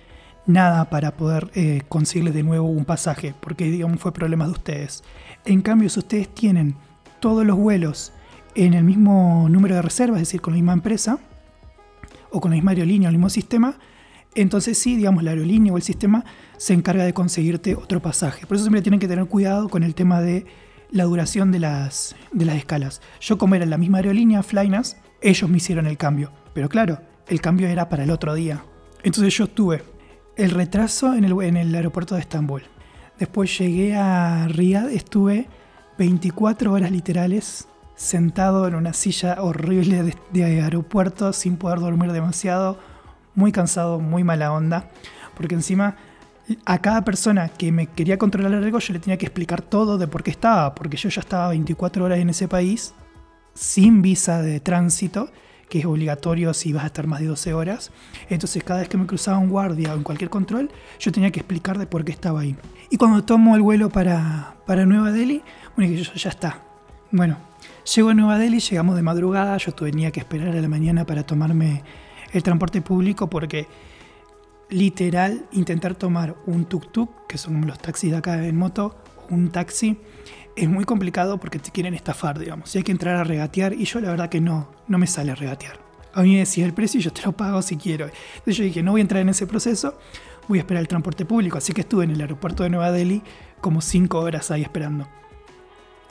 nada 0.47 0.91
para 0.91 1.17
poder 1.17 1.51
eh, 1.55 1.83
conseguirles 1.89 2.35
de 2.35 2.43
nuevo 2.43 2.69
un 2.69 2.85
pasaje, 2.85 3.35
porque 3.41 3.65
digamos 3.65 4.01
fue 4.01 4.13
problema 4.13 4.45
de 4.47 4.53
ustedes. 4.53 5.03
En 5.45 5.63
cambio, 5.63 5.89
si 5.89 5.99
ustedes 5.99 6.33
tienen 6.35 6.77
todos 7.21 7.45
los 7.45 7.57
vuelos 7.57 8.13
en 8.57 8.75
el 8.75 8.85
mismo 8.85 9.49
número 9.51 9.75
de 9.77 9.83
reservas, 9.83 10.23
es 10.23 10.29
decir, 10.29 10.41
con 10.41 10.55
la 10.55 10.57
misma 10.57 10.73
empresa, 10.73 11.19
o 12.31 12.41
con 12.41 12.51
la 12.51 12.57
misma 12.57 12.73
aerolínea 12.73 13.09
o 13.09 13.11
el 13.11 13.17
mismo 13.17 13.31
sistema, 13.31 13.79
entonces 14.35 14.79
sí, 14.79 14.97
digamos, 14.97 15.23
la 15.23 15.31
aerolínea 15.31 15.73
o 15.73 15.77
el 15.77 15.83
sistema 15.83 16.25
se 16.57 16.75
encarga 16.75 17.05
de 17.05 17.15
conseguirte 17.15 17.75
otro 17.75 18.01
pasaje. 18.01 18.47
Por 18.47 18.57
eso 18.57 18.65
siempre 18.65 18.83
tienen 18.83 19.01
que 19.01 19.09
tener 19.09 19.27
cuidado 19.27 19.69
con 19.69 19.83
el 19.83 19.95
tema 19.95 20.21
de 20.21 20.47
la 20.91 21.05
duración 21.05 21.53
de 21.53 21.59
las, 21.59 22.17
de 22.33 22.45
las 22.45 22.57
escalas. 22.57 23.01
Yo 23.21 23.39
como 23.39 23.55
era 23.55 23.67
la 23.67 23.79
misma 23.79 23.99
aerolínea, 23.99 24.43
Flynas, 24.43 24.97
ellos 25.21 25.49
me 25.49 25.57
hicieron 25.59 25.87
el 25.87 25.97
cambio. 25.97 26.33
Pero 26.55 26.69
claro, 26.69 27.01
el 27.29 27.41
cambio 27.41 27.69
era 27.69 27.89
para 27.89 28.05
el 28.05 28.11
otro 28.11 28.35
día. 28.35 28.65
Entonces 29.03 29.35
yo 29.37 29.47
tuve 29.47 29.83
el 30.37 30.51
retraso 30.51 31.15
en 31.15 31.25
el, 31.25 31.33
en 31.43 31.57
el 31.57 31.75
aeropuerto 31.75 32.15
de 32.15 32.21
Estambul. 32.21 32.63
Después 33.19 33.59
llegué 33.59 33.97
a 33.97 34.47
Riyadh, 34.49 34.93
estuve 34.93 35.47
24 35.99 36.73
horas 36.73 36.91
literales 36.91 37.67
sentado 37.97 38.69
en 38.69 38.75
una 38.75 38.93
silla 38.93 39.43
horrible 39.43 40.15
de, 40.31 40.45
aeropuerto 40.45 41.33
sin 41.33 41.57
poder 41.57 41.81
dormir 41.81 42.13
demasiado, 42.13 42.79
muy 43.35 43.53
cansado, 43.53 43.99
muy 43.99 44.23
mala 44.23 44.53
onda, 44.53 44.91
porque 45.35 45.55
encima 45.55 45.97
a 46.65 46.79
cada 46.79 47.03
persona 47.03 47.49
que 47.49 47.73
me 47.73 47.89
quería 47.89 48.19
controlar 48.19 48.55
algo 48.55 48.79
yo 48.79 48.93
le 48.93 49.01
tenía 49.01 49.17
que 49.17 49.27
explicar 49.27 49.63
todo 49.63 49.99
de 49.99 50.07
por 50.07 50.23
qué 50.23 50.31
estaba, 50.31 50.75
porque 50.75 50.97
yo 50.97 51.09
ya 51.09 51.21
estaba 51.21 51.49
24 51.49 52.05
horas 52.05 52.19
en 52.19 52.31
ese 52.31 52.47
país 52.47 52.95
sin 53.55 54.03
visa 54.03 54.43
de 54.43 54.61
tránsito, 54.61 55.31
que 55.69 55.81
es 55.81 55.87
obligatorio 55.87 56.55
si 56.55 56.73
vas 56.73 56.85
a 56.85 56.89
estar 56.89 57.07
más 57.07 57.21
de 57.21 57.27
12 57.27 57.55
horas. 57.55 57.91
Entonces 58.29 58.63
cada 58.63 58.81
vez 58.81 58.89
que 58.89 58.99
me 58.99 59.07
cruzaba 59.07 59.39
un 59.39 59.49
guardia 59.49 59.95
o 59.95 59.97
en 59.97 60.03
cualquier 60.03 60.31
control, 60.31 60.71
yo 61.01 61.11
tenía 61.11 61.33
que 61.33 61.41
explicar 61.41 61.79
de 61.79 61.87
por 61.87 62.05
qué 62.05 62.13
estaba 62.13 62.41
ahí. 62.41 62.55
Y 62.91 62.99
cuando 62.99 63.25
tomo 63.25 63.57
el 63.57 63.63
vuelo 63.63 63.89
para, 63.89 64.55
para 64.67 64.87
Nueva 64.87 65.11
Delhi, 65.11 65.43
bueno, 65.75 65.93
ya 66.15 66.29
está. 66.29 66.63
Bueno, 67.11 67.39
llego 67.95 68.11
a 68.11 68.15
Nueva 68.15 68.39
Delhi, 68.39 68.61
llegamos 68.61 68.97
de 68.97 69.03
madrugada, 69.03 69.57
yo 69.57 69.73
tenía 69.73 70.11
que 70.11 70.21
esperar 70.21 70.57
a 70.57 70.61
la 70.61 70.69
mañana 70.69 71.05
para 71.05 71.25
tomarme 71.25 71.83
el 72.33 72.43
transporte 72.43 72.83
público 72.83 73.29
porque 73.29 73.67
literal 74.69 75.47
intentar 75.53 75.95
tomar 75.95 76.37
un 76.47 76.69
tuk-tuk, 76.69 77.27
que 77.29 77.39
son 77.39 77.67
los 77.67 77.79
taxis 77.79 78.11
de 78.11 78.17
acá 78.17 78.45
en 78.45 78.57
moto, 78.57 78.97
o 79.31 79.35
un 79.35 79.51
taxi, 79.51 79.99
es 80.57 80.69
muy 80.69 80.85
complicado 80.85 81.39
porque 81.39 81.59
te 81.59 81.71
quieren 81.71 81.95
estafar, 81.95 82.39
digamos. 82.39 82.75
Y 82.75 82.79
hay 82.79 82.85
que 82.85 82.93
entrar 82.93 83.17
a 83.17 83.25
regatear 83.25 83.75
y 83.75 83.85
yo 83.85 84.01
la 84.01 84.11
verdad 84.11 84.29
que 84.29 84.41
no, 84.41 84.71
no 84.89 84.99
me 84.99 85.07
sale 85.07 85.33
a 85.33 85.35
regatear. 85.35 85.79
A 86.15 86.23
mí 86.23 86.33
me 86.33 86.39
decía 86.39 86.65
el 86.65 86.73
precio 86.73 86.99
y 86.99 87.03
yo 87.03 87.13
te 87.13 87.23
lo 87.23 87.33
pago 87.33 87.61
si 87.61 87.77
quiero. 87.77 88.07
Entonces 88.07 88.57
yo 88.57 88.65
dije, 88.65 88.83
no 88.83 88.93
voy 88.93 89.01
a 89.01 89.03
entrar 89.03 89.21
en 89.21 89.29
ese 89.29 89.47
proceso, 89.47 89.99
voy 90.49 90.59
a 90.59 90.63
esperar 90.63 90.81
el 90.81 90.89
transporte 90.89 91.27
público. 91.27 91.59
Así 91.59 91.75
que 91.75 91.83
estuve 91.83 92.05
en 92.05 92.11
el 92.13 92.21
aeropuerto 92.23 92.63
de 92.63 92.71
Nueva 92.71 92.91
Delhi 92.91 93.23
como 93.61 93.83
5 93.83 94.19
horas 94.19 94.51
ahí 94.51 94.63
esperando. 94.63 95.07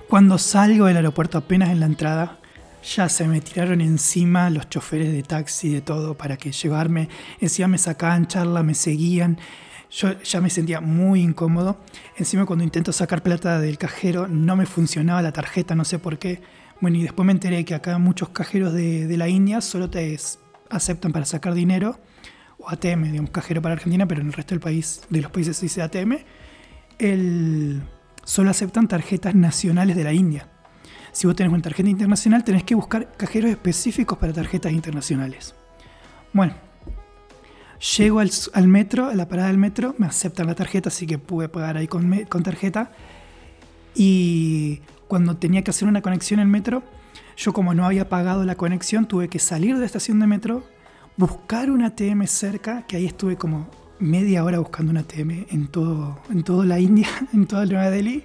Cuando 0.09 0.37
salgo 0.37 0.85
del 0.85 0.97
aeropuerto 0.97 1.39
apenas 1.39 1.69
en 1.69 1.79
la 1.79 1.87
entrada, 1.87 2.39
ya 2.83 3.09
se 3.09 3.27
me 3.27 3.41
tiraron 3.41 3.81
encima 3.81 4.51
los 4.51 4.69
choferes 4.69 5.11
de 5.11 5.23
taxi, 5.23 5.73
de 5.73 5.81
todo, 5.81 6.15
para 6.15 6.37
que 6.37 6.51
llevarme. 6.51 7.09
Encima 7.41 7.67
me 7.67 7.79
sacaban 7.79 8.27
charla, 8.27 8.61
me 8.61 8.75
seguían. 8.75 9.39
Yo 9.89 10.21
ya 10.21 10.41
me 10.41 10.51
sentía 10.51 10.79
muy 10.79 11.21
incómodo. 11.21 11.79
Encima 12.17 12.45
cuando 12.45 12.63
intento 12.63 12.91
sacar 12.91 13.23
plata 13.23 13.59
del 13.59 13.79
cajero 13.79 14.27
no 14.27 14.55
me 14.55 14.67
funcionaba 14.67 15.23
la 15.23 15.31
tarjeta, 15.31 15.73
no 15.73 15.85
sé 15.85 15.97
por 15.97 16.19
qué. 16.19 16.41
Bueno, 16.81 16.97
y 16.97 17.03
después 17.03 17.25
me 17.25 17.31
enteré 17.31 17.65
que 17.65 17.73
acá 17.73 17.97
muchos 17.97 18.29
cajeros 18.29 18.73
de, 18.73 19.07
de 19.07 19.17
la 19.17 19.27
India 19.27 19.59
solo 19.61 19.89
te 19.89 20.15
aceptan 20.69 21.11
para 21.11 21.25
sacar 21.25 21.55
dinero. 21.55 21.99
O 22.59 22.69
ATM, 22.69 23.11
digamos, 23.11 23.31
cajero 23.31 23.61
para 23.61 23.73
Argentina, 23.73 24.07
pero 24.07 24.21
en 24.21 24.27
el 24.27 24.33
resto 24.33 24.53
del 24.53 24.61
país, 24.61 25.01
de 25.09 25.21
los 25.21 25.31
países 25.31 25.57
se 25.57 25.65
dice 25.65 25.81
ATM. 25.81 26.17
El, 26.99 27.81
solo 28.25 28.49
aceptan 28.49 28.89
tarjetas 28.89 29.33
nacionales 29.33 29.95
de 29.95 30.03
la 30.03 30.11
India. 30.11 30.49
Si 31.13 31.27
vos 31.27 31.35
tenés 31.37 31.53
una 31.53 31.61
tarjeta 31.61 31.87
internacional, 31.87 32.43
tenés 32.43 32.65
que 32.65 32.75
buscar 32.75 33.13
cajeros 33.15 33.49
específicos 33.49 34.17
para 34.17 34.33
tarjetas 34.33 34.73
internacionales. 34.73 35.55
Bueno, 36.33 36.55
llego 37.97 38.19
al, 38.19 38.67
metro, 38.67 39.05
a 39.05 39.15
la 39.15 39.29
parada 39.29 39.47
del 39.47 39.57
metro, 39.57 39.95
me 39.97 40.07
aceptan 40.07 40.47
la 40.47 40.55
tarjeta, 40.55 40.89
así 40.89 41.07
que 41.07 41.17
pude 41.17 41.47
pagar 41.47 41.77
ahí 41.77 41.87
con, 41.87 42.25
con 42.25 42.43
tarjeta. 42.43 42.91
Y 43.95 44.81
cuando 45.07 45.37
tenía 45.37 45.63
que 45.63 45.71
hacer 45.71 45.87
una 45.87 46.01
conexión 46.01 46.41
en 46.41 46.49
metro, 46.49 46.83
yo 47.37 47.53
como 47.53 47.73
no 47.73 47.85
había 47.85 48.09
pagado 48.09 48.43
la 48.43 48.55
conexión, 48.55 49.07
tuve 49.07 49.29
que 49.29 49.39
salir 49.39 49.75
de 49.75 49.81
la 49.81 49.85
estación 49.85 50.19
de 50.19 50.27
metro, 50.27 50.65
buscar 51.15 51.71
un 51.71 51.83
ATM 51.83 52.27
cerca, 52.27 52.85
que 52.87 52.97
ahí 52.97 53.05
estuve 53.05 53.37
como 53.37 53.69
media 53.99 54.43
hora 54.43 54.59
buscando 54.59 54.91
un 54.91 54.97
ATM 54.97 55.45
en 55.49 55.67
todo, 55.67 56.19
en 56.29 56.43
toda 56.49 56.65
la 56.65 56.79
India, 56.79 57.07
en 57.33 57.45
toda 57.47 57.65
Nueva 57.65 57.89
Delhi, 57.89 58.23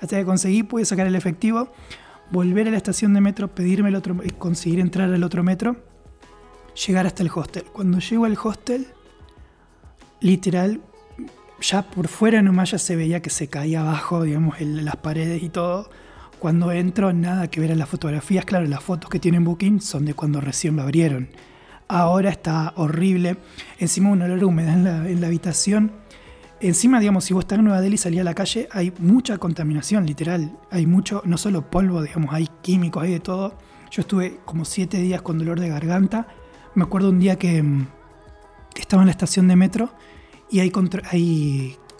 hasta 0.00 0.16
que 0.18 0.24
conseguí, 0.24 0.62
pude 0.62 0.84
sacar 0.84 1.06
el 1.06 1.14
efectivo, 1.14 1.72
volver 2.30 2.68
a 2.68 2.70
la 2.70 2.76
estación 2.76 3.14
de 3.14 3.20
metro, 3.20 3.48
pedirme 3.48 3.88
el 3.88 3.96
otro, 3.96 4.16
conseguir 4.38 4.80
entrar 4.80 5.12
al 5.12 5.24
otro 5.24 5.42
metro, 5.42 5.76
llegar 6.86 7.06
hasta 7.06 7.22
el 7.22 7.30
hostel. 7.34 7.64
Cuando 7.72 7.98
llego 7.98 8.24
al 8.26 8.36
hostel, 8.42 8.86
literal, 10.20 10.80
ya 11.60 11.82
por 11.82 12.08
fuera 12.08 12.42
nomás 12.42 12.70
ya 12.72 12.78
se 12.78 12.96
veía 12.96 13.20
que 13.22 13.30
se 13.30 13.48
caía 13.48 13.80
abajo, 13.80 14.22
digamos, 14.22 14.60
el- 14.60 14.84
las 14.84 14.96
paredes 14.96 15.42
y 15.42 15.48
todo. 15.48 15.90
Cuando 16.38 16.70
entro, 16.70 17.12
nada 17.12 17.48
que 17.48 17.60
ver 17.60 17.72
a 17.72 17.74
las 17.74 17.88
fotografías. 17.88 18.44
Claro, 18.44 18.66
las 18.66 18.82
fotos 18.82 19.10
que 19.10 19.18
tienen 19.18 19.42
Booking 19.44 19.80
son 19.80 20.04
de 20.04 20.14
cuando 20.14 20.40
recién 20.40 20.76
lo 20.76 20.82
abrieron. 20.82 21.28
Ahora 21.88 22.30
está 22.30 22.74
horrible. 22.76 23.36
Encima 23.78 24.10
un 24.10 24.20
olor 24.22 24.44
húmedo 24.44 24.68
en 24.70 24.84
la, 24.84 25.08
en 25.08 25.20
la 25.20 25.26
habitación. 25.28 25.92
Encima, 26.60 27.00
digamos, 27.00 27.24
si 27.24 27.32
vos 27.34 27.44
estás 27.44 27.58
en 27.58 27.64
Nueva 27.64 27.80
Delhi 27.80 27.94
y 27.94 27.98
salís 27.98 28.20
a 28.20 28.24
la 28.24 28.34
calle, 28.34 28.68
hay 28.72 28.92
mucha 28.98 29.38
contaminación, 29.38 30.04
literal. 30.04 30.58
Hay 30.70 30.86
mucho, 30.86 31.22
no 31.24 31.38
solo 31.38 31.70
polvo, 31.70 32.02
digamos, 32.02 32.34
hay 32.34 32.48
químicos, 32.62 33.02
hay 33.04 33.12
de 33.12 33.20
todo. 33.20 33.56
Yo 33.90 34.02
estuve 34.02 34.40
como 34.44 34.64
siete 34.64 34.98
días 34.98 35.22
con 35.22 35.38
dolor 35.38 35.60
de 35.60 35.68
garganta. 35.68 36.26
Me 36.74 36.82
acuerdo 36.82 37.08
un 37.10 37.20
día 37.20 37.36
que 37.38 37.62
mm, 37.62 37.86
estaba 38.78 39.02
en 39.02 39.06
la 39.06 39.12
estación 39.12 39.48
de 39.48 39.56
metro 39.56 39.90
y 40.50 40.60
hay, 40.60 40.70
contro- 40.70 41.02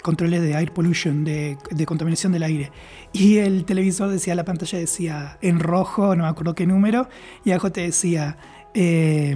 controles 0.03 0.43
de 0.43 0.53
air 0.53 0.73
pollution, 0.73 1.25
de, 1.25 1.57
de 1.71 1.87
contaminación 1.87 2.33
del 2.33 2.43
aire. 2.43 2.73
Y 3.13 3.39
el 3.39 3.65
televisor 3.65 4.11
decía, 4.11 4.35
la 4.35 4.45
pantalla 4.45 4.79
decía 4.79 5.39
en 5.41 5.61
rojo, 5.61 6.15
no 6.15 6.25
me 6.25 6.29
acuerdo 6.29 6.55
qué 6.55 6.67
número, 6.67 7.09
y 7.45 7.53
abajo 7.53 7.73
te 7.73 7.83
decía, 7.83 8.37
eh, 8.75 9.35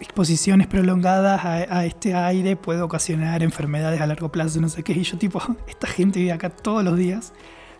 exposiciones 0.00 0.66
prolongadas 0.66 1.44
a, 1.44 1.84
este 1.84 2.14
aire 2.14 2.56
puede 2.56 2.80
ocasionar 2.80 3.42
enfermedades 3.42 4.00
a 4.00 4.06
largo 4.06 4.32
plazo, 4.32 4.60
no 4.60 4.68
sé 4.68 4.82
qué. 4.82 4.92
Y 4.92 5.02
yo 5.02 5.18
tipo, 5.18 5.40
esta 5.68 5.86
gente 5.86 6.18
vive 6.18 6.32
acá 6.32 6.50
todos 6.50 6.84
los 6.84 6.96
días 6.96 7.32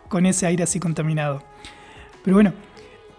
con 0.07 0.25
ese 0.25 0.45
aire 0.45 0.63
así 0.63 0.79
contaminado. 0.79 1.43
Pero 2.23 2.37
bueno, 2.37 2.53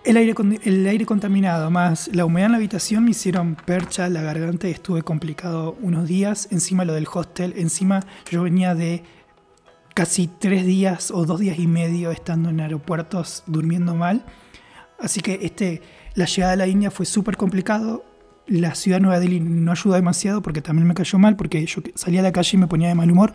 el 0.05 0.17
aire, 0.17 0.35
el 0.65 0.87
aire 0.87 1.07
contaminado 1.07 1.71
más 1.71 2.09
la 2.13 2.25
humedad 2.25 2.47
en 2.47 2.53
la 2.53 2.59
habitación 2.59 3.05
me 3.05 3.13
hicieron 3.13 3.55
percha 3.55 4.09
la 4.09 4.23
garganta 4.23 4.69
y 4.69 4.73
estuve 4.73 5.03
complicado 5.03 5.77
unos 5.81 6.09
días. 6.09 6.49
Encima 6.51 6.85
lo 6.85 6.95
del 6.95 7.07
hostel, 7.13 7.55
encima 7.57 8.01
yo 8.31 8.43
venía 8.43 8.75
de 8.75 9.03
casi 9.95 10.29
tres 10.29 10.65
días 10.65 11.11
o 11.11 11.25
dos 11.25 11.41
días 11.41 11.59
y 11.59 11.67
medio 11.67 12.11
estando 12.11 12.51
en 12.51 12.61
aeropuertos 12.61 13.43
durmiendo 13.47 13.95
mal. 13.95 14.25
Así 14.99 15.21
que 15.21 15.41
este, 15.43 15.83
la 16.15 16.27
llegada 16.27 16.53
a 16.53 16.57
la 16.57 16.67
India 16.67 16.91
fue 16.91 17.07
súper 17.07 17.37
complicado. 17.37 18.05
La 18.47 18.75
ciudad 18.75 18.97
de 18.99 19.03
Nueva 19.03 19.21
Delhi 19.21 19.41
no 19.41 19.71
ayudó 19.73 19.95
demasiado 19.95 20.43
porque 20.43 20.61
también 20.61 20.87
me 20.87 20.95
cayó 20.95 21.19
mal 21.19 21.37
porque 21.37 21.65
yo 21.65 21.83
salía 21.95 22.21
a 22.21 22.25
la 22.25 22.33
calle 22.33 22.57
y 22.57 22.61
me 22.61 22.67
ponía 22.67 22.89
de 22.89 22.95
mal 22.95 23.11
humor 23.11 23.35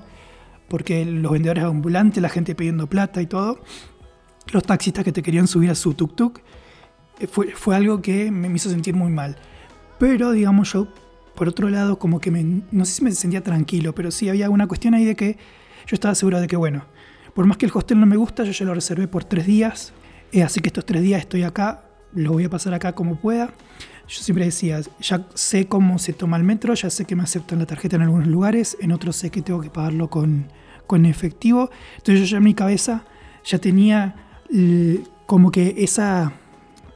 porque 0.67 1.05
los 1.05 1.31
vendedores 1.31 1.63
ambulantes, 1.63 2.21
la 2.21 2.29
gente 2.29 2.55
pidiendo 2.55 2.87
plata 2.87 3.21
y 3.21 3.25
todo, 3.25 3.59
los 4.51 4.63
taxistas 4.63 5.03
que 5.03 5.11
te 5.11 5.23
querían 5.23 5.47
subir 5.47 5.69
a 5.69 5.75
su 5.75 5.93
tuk-tuk, 5.93 6.41
eh, 7.19 7.27
fue, 7.27 7.51
fue 7.51 7.75
algo 7.75 8.01
que 8.01 8.31
me 8.31 8.47
hizo 8.53 8.69
sentir 8.69 8.95
muy 8.95 9.11
mal. 9.11 9.37
Pero, 9.99 10.31
digamos, 10.31 10.73
yo, 10.73 10.87
por 11.35 11.47
otro 11.47 11.69
lado, 11.69 11.97
como 11.99 12.19
que 12.19 12.31
me, 12.31 12.43
no 12.71 12.85
sé 12.85 12.93
si 12.93 13.03
me 13.03 13.11
sentía 13.11 13.43
tranquilo, 13.43 13.95
pero 13.95 14.11
sí 14.11 14.29
había 14.29 14.49
una 14.49 14.67
cuestión 14.67 14.93
ahí 14.93 15.05
de 15.05 15.15
que 15.15 15.37
yo 15.87 15.93
estaba 15.93 16.15
seguro 16.15 16.41
de 16.41 16.47
que, 16.47 16.55
bueno, 16.55 16.85
por 17.33 17.45
más 17.45 17.57
que 17.57 17.65
el 17.65 17.71
hostel 17.73 17.99
no 17.99 18.05
me 18.05 18.17
gusta, 18.17 18.43
yo 18.43 18.51
ya 18.51 18.65
lo 18.65 18.73
reservé 18.73 19.07
por 19.07 19.23
tres 19.23 19.45
días, 19.45 19.93
eh, 20.31 20.43
así 20.43 20.59
que 20.59 20.67
estos 20.67 20.85
tres 20.85 21.01
días 21.01 21.21
estoy 21.21 21.43
acá, 21.43 21.86
lo 22.17 22.33
voy 22.33 22.43
a 22.45 22.49
pasar 22.49 22.73
acá 22.73 22.93
como 22.93 23.15
pueda. 23.15 23.53
Yo 24.07 24.21
siempre 24.21 24.45
decía, 24.45 24.81
ya 25.01 25.27
sé 25.33 25.67
cómo 25.67 25.99
se 25.99 26.13
toma 26.13 26.37
el 26.37 26.43
metro, 26.43 26.73
ya 26.73 26.89
sé 26.89 27.05
que 27.05 27.15
me 27.15 27.23
aceptan 27.23 27.59
la 27.59 27.65
tarjeta 27.65 27.97
en 27.97 28.03
algunos 28.03 28.27
lugares, 28.27 28.77
en 28.79 28.91
otros 28.91 29.15
sé 29.17 29.29
que 29.29 29.41
tengo 29.41 29.61
que 29.61 29.69
pagarlo 29.69 30.09
con, 30.09 30.47
con 30.87 31.05
efectivo. 31.05 31.69
Entonces 31.97 32.21
yo 32.21 32.25
ya 32.33 32.37
en 32.37 32.43
mi 32.43 32.53
cabeza 32.53 33.05
ya 33.43 33.59
tenía 33.59 34.15
l- 34.49 35.01
como 35.25 35.51
que 35.51 35.75
esa 35.77 36.31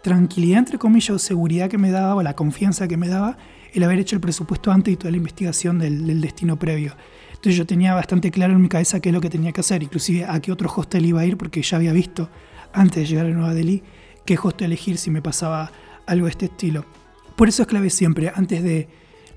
tranquilidad, 0.03 0.59
entre 0.59 0.77
comillas, 0.77 1.09
o 1.11 1.19
seguridad 1.19 1.69
que 1.69 1.77
me 1.77 1.91
daba, 1.91 2.15
o 2.15 2.23
la 2.23 2.33
confianza 2.35 2.87
que 2.87 2.97
me 2.97 3.07
daba, 3.09 3.37
el 3.73 3.83
haber 3.83 3.99
hecho 3.99 4.15
el 4.15 4.21
presupuesto 4.21 4.71
antes 4.71 4.93
y 4.93 4.97
toda 4.97 5.11
la 5.11 5.17
investigación 5.17 5.79
del, 5.79 6.07
del 6.07 6.21
destino 6.21 6.57
previo. 6.57 6.95
Entonces 7.29 7.55
yo 7.55 7.65
tenía 7.65 7.93
bastante 7.93 8.31
claro 8.31 8.53
en 8.53 8.61
mi 8.61 8.69
cabeza 8.69 8.99
qué 8.99 9.09
es 9.09 9.13
lo 9.13 9.21
que 9.21 9.29
tenía 9.29 9.51
que 9.51 9.61
hacer, 9.61 9.83
inclusive 9.83 10.25
a 10.25 10.39
qué 10.39 10.51
otro 10.51 10.71
hostel 10.73 11.05
iba 11.05 11.21
a 11.21 11.25
ir, 11.25 11.37
porque 11.37 11.61
ya 11.61 11.77
había 11.77 11.91
visto 11.91 12.29
antes 12.73 13.03
de 13.03 13.05
llegar 13.05 13.25
a 13.25 13.29
Nueva 13.29 13.53
Delhi 13.53 13.83
qué 14.25 14.37
hostel 14.41 14.67
elegir 14.67 14.97
si 14.97 15.09
me 15.09 15.21
pasaba 15.21 15.71
algo 16.05 16.25
de 16.25 16.31
este 16.31 16.45
estilo. 16.45 16.85
Por 17.35 17.49
eso 17.49 17.63
es 17.63 17.67
clave 17.67 17.89
siempre, 17.89 18.31
antes 18.33 18.63
de 18.63 18.87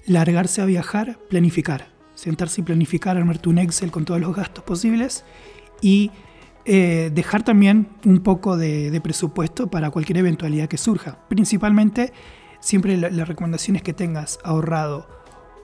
largarse 0.06 0.60
a 0.60 0.64
viajar, 0.64 1.18
planificar. 1.28 1.88
Sentarse 2.14 2.60
y 2.60 2.64
planificar, 2.64 3.16
armarte 3.16 3.48
un 3.48 3.58
Excel 3.58 3.90
con 3.90 4.04
todos 4.04 4.20
los 4.20 4.34
gastos 4.36 4.62
posibles 4.62 5.24
y 5.80 6.10
eh, 6.64 7.10
dejar 7.12 7.42
también 7.42 7.88
un 8.04 8.20
poco 8.20 8.56
de, 8.56 8.90
de 8.90 9.00
presupuesto 9.00 9.66
para 9.66 9.90
cualquier 9.90 10.18
eventualidad 10.18 10.68
que 10.68 10.78
surja. 10.78 11.18
Principalmente, 11.28 12.12
siempre 12.60 12.96
la, 12.96 13.10
la 13.10 13.24
recomendación 13.24 13.76
es 13.76 13.82
que 13.82 13.92
tengas 13.92 14.38
ahorrado 14.44 15.08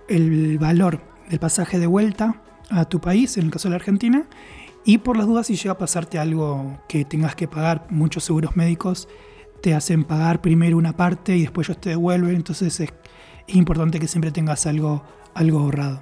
el 0.09 0.59
valor 0.59 1.01
del 1.29 1.39
pasaje 1.39 1.79
de 1.79 1.87
vuelta 1.87 2.43
a 2.69 2.85
tu 2.85 3.01
país, 3.01 3.37
en 3.37 3.45
el 3.47 3.51
caso 3.51 3.69
de 3.69 3.71
la 3.71 3.77
Argentina, 3.77 4.25
y 4.85 4.99
por 4.99 5.17
las 5.17 5.27
dudas 5.27 5.47
si 5.47 5.57
llega 5.57 5.73
a 5.73 5.79
pasarte 5.79 6.19
algo 6.19 6.79
que 6.89 7.05
tengas 7.05 7.35
que 7.35 7.49
pagar, 7.49 7.87
muchos 7.91 8.25
seguros 8.25 8.57
médicos 8.57 9.09
te 9.61 9.75
hacen 9.75 10.05
pagar 10.05 10.41
primero 10.41 10.79
una 10.79 10.97
parte 10.97 11.37
y 11.37 11.43
después 11.43 11.69
ellos 11.69 11.81
te 11.81 11.91
devuelven, 11.91 12.37
entonces 12.37 12.81
es, 12.81 12.95
importante 13.49 13.99
que 13.99 14.09
siempre 14.09 14.31
tengas 14.31 14.67
algo, 14.67 15.03
algo 15.35 15.59
ahorrado. 15.59 16.01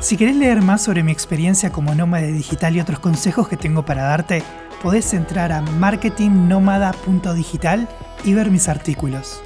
Si 0.00 0.16
querés 0.16 0.36
leer 0.36 0.62
más 0.62 0.82
sobre 0.82 1.02
mi 1.02 1.10
experiencia 1.12 1.72
como 1.72 1.94
nómada 1.94 2.26
digital 2.26 2.76
y 2.76 2.80
otros 2.80 3.00
consejos 3.00 3.48
que 3.48 3.56
tengo 3.56 3.84
para 3.84 4.02
darte, 4.02 4.42
podés 4.82 5.14
entrar 5.14 5.52
a 5.52 5.62
marketingnomada.digital 5.62 7.88
y 8.24 8.34
ver 8.34 8.50
mis 8.50 8.68
artículos. 8.68 9.40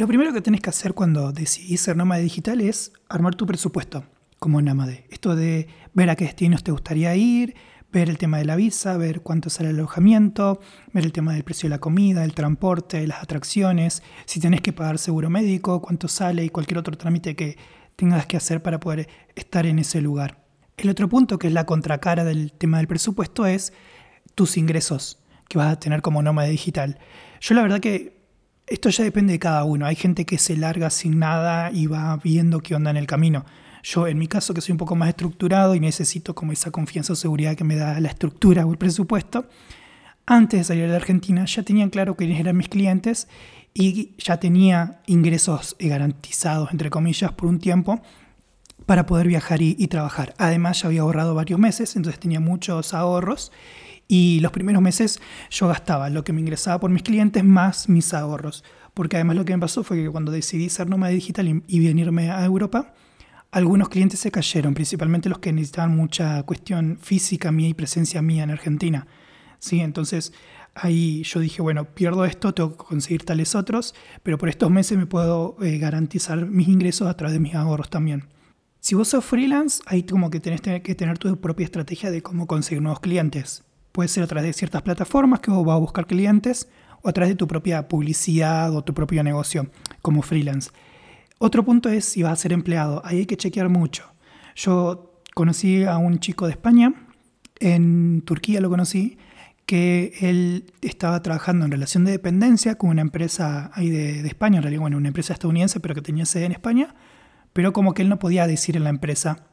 Lo 0.00 0.08
primero 0.08 0.32
que 0.32 0.40
tenés 0.40 0.62
que 0.62 0.70
hacer 0.70 0.94
cuando 0.94 1.30
decidís 1.30 1.82
ser 1.82 1.94
nómada 1.94 2.22
digital 2.22 2.62
es 2.62 2.90
armar 3.10 3.34
tu 3.34 3.44
presupuesto 3.44 4.02
como 4.38 4.62
nómade. 4.62 5.04
Esto 5.10 5.36
de 5.36 5.68
ver 5.92 6.08
a 6.08 6.16
qué 6.16 6.24
destinos 6.24 6.64
te 6.64 6.72
gustaría 6.72 7.14
ir, 7.16 7.54
ver 7.92 8.08
el 8.08 8.16
tema 8.16 8.38
de 8.38 8.46
la 8.46 8.56
visa, 8.56 8.96
ver 8.96 9.20
cuánto 9.20 9.50
sale 9.50 9.68
el 9.68 9.76
alojamiento, 9.76 10.58
ver 10.94 11.04
el 11.04 11.12
tema 11.12 11.34
del 11.34 11.44
precio 11.44 11.68
de 11.68 11.74
la 11.74 11.80
comida, 11.80 12.24
el 12.24 12.32
transporte, 12.32 13.06
las 13.06 13.22
atracciones, 13.22 14.02
si 14.24 14.40
tenés 14.40 14.62
que 14.62 14.72
pagar 14.72 14.96
seguro 14.96 15.28
médico, 15.28 15.82
cuánto 15.82 16.08
sale 16.08 16.44
y 16.44 16.48
cualquier 16.48 16.78
otro 16.78 16.96
trámite 16.96 17.36
que 17.36 17.58
tengas 17.96 18.24
que 18.24 18.38
hacer 18.38 18.62
para 18.62 18.80
poder 18.80 19.06
estar 19.34 19.66
en 19.66 19.80
ese 19.80 20.00
lugar. 20.00 20.42
El 20.78 20.88
otro 20.88 21.10
punto, 21.10 21.38
que 21.38 21.48
es 21.48 21.52
la 21.52 21.66
contracara 21.66 22.24
del 22.24 22.54
tema 22.54 22.78
del 22.78 22.88
presupuesto, 22.88 23.44
es 23.44 23.74
tus 24.34 24.56
ingresos 24.56 25.18
que 25.46 25.58
vas 25.58 25.70
a 25.70 25.78
tener 25.78 26.00
como 26.00 26.22
nómada 26.22 26.48
digital. 26.48 26.98
Yo 27.42 27.54
la 27.54 27.60
verdad 27.60 27.80
que 27.80 28.19
esto 28.70 28.88
ya 28.88 29.02
depende 29.02 29.32
de 29.32 29.38
cada 29.40 29.64
uno. 29.64 29.84
Hay 29.84 29.96
gente 29.96 30.24
que 30.24 30.38
se 30.38 30.56
larga 30.56 30.90
sin 30.90 31.18
nada 31.18 31.72
y 31.72 31.88
va 31.88 32.16
viendo 32.22 32.60
qué 32.60 32.76
onda 32.76 32.90
en 32.90 32.96
el 32.96 33.06
camino. 33.06 33.44
Yo, 33.82 34.06
en 34.06 34.16
mi 34.16 34.28
caso, 34.28 34.54
que 34.54 34.60
soy 34.60 34.72
un 34.72 34.78
poco 34.78 34.94
más 34.94 35.08
estructurado 35.08 35.74
y 35.74 35.80
necesito 35.80 36.36
como 36.36 36.52
esa 36.52 36.70
confianza 36.70 37.14
o 37.14 37.16
seguridad 37.16 37.56
que 37.56 37.64
me 37.64 37.74
da 37.74 37.98
la 37.98 38.08
estructura 38.08 38.64
o 38.64 38.70
el 38.70 38.78
presupuesto, 38.78 39.46
antes 40.24 40.60
de 40.60 40.64
salir 40.64 40.88
de 40.88 40.94
Argentina 40.94 41.44
ya 41.46 41.64
tenían 41.64 41.90
claro 41.90 42.14
quiénes 42.14 42.38
eran 42.38 42.56
mis 42.56 42.68
clientes 42.68 43.26
y 43.74 44.14
ya 44.18 44.38
tenía 44.38 45.00
ingresos 45.06 45.74
eh, 45.80 45.88
garantizados, 45.88 46.70
entre 46.70 46.90
comillas, 46.90 47.32
por 47.32 47.48
un 47.48 47.58
tiempo 47.58 48.00
para 48.86 49.04
poder 49.06 49.26
viajar 49.26 49.62
y, 49.62 49.74
y 49.78 49.88
trabajar. 49.88 50.34
Además, 50.38 50.82
ya 50.82 50.88
había 50.88 51.00
ahorrado 51.00 51.34
varios 51.34 51.58
meses, 51.58 51.96
entonces 51.96 52.20
tenía 52.20 52.38
muchos 52.38 52.94
ahorros 52.94 53.50
y 54.12 54.40
los 54.40 54.50
primeros 54.50 54.82
meses 54.82 55.20
yo 55.50 55.68
gastaba 55.68 56.10
lo 56.10 56.24
que 56.24 56.32
me 56.32 56.40
ingresaba 56.40 56.80
por 56.80 56.90
mis 56.90 57.04
clientes 57.04 57.44
más 57.44 57.88
mis 57.88 58.12
ahorros. 58.12 58.64
Porque 58.92 59.16
además 59.16 59.36
lo 59.36 59.44
que 59.44 59.54
me 59.54 59.60
pasó 59.60 59.84
fue 59.84 59.98
que 59.98 60.10
cuando 60.10 60.32
decidí 60.32 60.68
ser 60.68 60.88
nómada 60.88 61.12
digital 61.12 61.62
y, 61.64 61.78
venirme 61.78 62.28
a 62.28 62.44
Europa, 62.44 62.92
algunos 63.52 63.88
clientes 63.88 64.18
se 64.18 64.32
cayeron, 64.32 64.74
principalmente 64.74 65.28
los 65.28 65.38
que 65.38 65.52
necesitaban 65.52 65.94
mucha 65.94 66.42
cuestión 66.42 66.98
física 67.00 67.52
mía 67.52 67.68
y 67.68 67.74
presencia 67.74 68.20
mía 68.20 68.42
en 68.42 68.50
Argentina. 68.50 69.06
¿Sí? 69.60 69.78
Entonces 69.78 70.32
ahí 70.74 71.22
yo 71.22 71.38
dije, 71.38 71.62
bueno, 71.62 71.84
pierdo 71.84 72.24
esto, 72.24 72.52
tengo 72.52 72.76
que 72.76 72.84
conseguir 72.84 73.24
tales 73.24 73.54
otros, 73.54 73.94
pero 74.24 74.38
por 74.38 74.48
estos 74.48 74.72
meses 74.72 74.98
me 74.98 75.06
puedo 75.06 75.56
eh, 75.62 75.78
garantizar 75.78 76.46
mis 76.46 76.66
ingresos 76.66 77.06
a 77.06 77.16
través 77.16 77.34
de 77.34 77.38
mis 77.38 77.54
ahorros 77.54 77.90
también. 77.90 78.24
Si 78.80 78.96
vos 78.96 79.06
sos 79.06 79.24
freelance, 79.24 79.80
ahí 79.86 80.02
como 80.02 80.30
que 80.30 80.40
tenés 80.40 80.62
que 80.62 80.94
tener 80.96 81.16
tu 81.18 81.40
propia 81.40 81.64
estrategia 81.64 82.10
de 82.10 82.22
cómo 82.22 82.48
conseguir 82.48 82.82
nuevos 82.82 82.98
clientes. 82.98 83.62
Puede 83.92 84.08
ser 84.08 84.22
a 84.22 84.26
través 84.26 84.46
de 84.46 84.52
ciertas 84.52 84.82
plataformas 84.82 85.40
que 85.40 85.50
vos 85.50 85.64
vas 85.64 85.76
a 85.76 85.80
buscar 85.80 86.06
clientes 86.06 86.68
o 87.02 87.08
a 87.08 87.12
través 87.12 87.30
de 87.30 87.36
tu 87.36 87.46
propia 87.46 87.88
publicidad 87.88 88.74
o 88.74 88.82
tu 88.84 88.94
propio 88.94 89.22
negocio 89.22 89.70
como 90.02 90.22
freelance. 90.22 90.70
Otro 91.38 91.64
punto 91.64 91.88
es 91.88 92.04
si 92.04 92.22
vas 92.22 92.32
a 92.32 92.36
ser 92.36 92.52
empleado. 92.52 93.02
Ahí 93.04 93.18
hay 93.18 93.26
que 93.26 93.36
chequear 93.36 93.68
mucho. 93.68 94.04
Yo 94.54 95.14
conocí 95.34 95.84
a 95.84 95.96
un 95.96 96.18
chico 96.18 96.46
de 96.46 96.52
España, 96.52 96.94
en 97.58 98.22
Turquía 98.22 98.60
lo 98.60 98.70
conocí, 98.70 99.18
que 99.66 100.12
él 100.20 100.72
estaba 100.82 101.22
trabajando 101.22 101.64
en 101.64 101.70
relación 101.70 102.04
de 102.04 102.10
dependencia 102.10 102.76
con 102.76 102.90
una 102.90 103.02
empresa 103.02 103.70
ahí 103.74 103.88
de, 103.88 104.22
de 104.22 104.28
España, 104.28 104.56
en 104.56 104.64
realidad, 104.64 104.80
bueno, 104.80 104.96
una 104.96 105.08
empresa 105.08 105.32
estadounidense, 105.32 105.78
pero 105.80 105.94
que 105.94 106.02
tenía 106.02 106.26
sede 106.26 106.46
en 106.46 106.52
España, 106.52 106.94
pero 107.52 107.72
como 107.72 107.94
que 107.94 108.02
él 108.02 108.08
no 108.08 108.18
podía 108.18 108.46
decir 108.46 108.76
en 108.76 108.84
la 108.84 108.90
empresa 108.90 109.46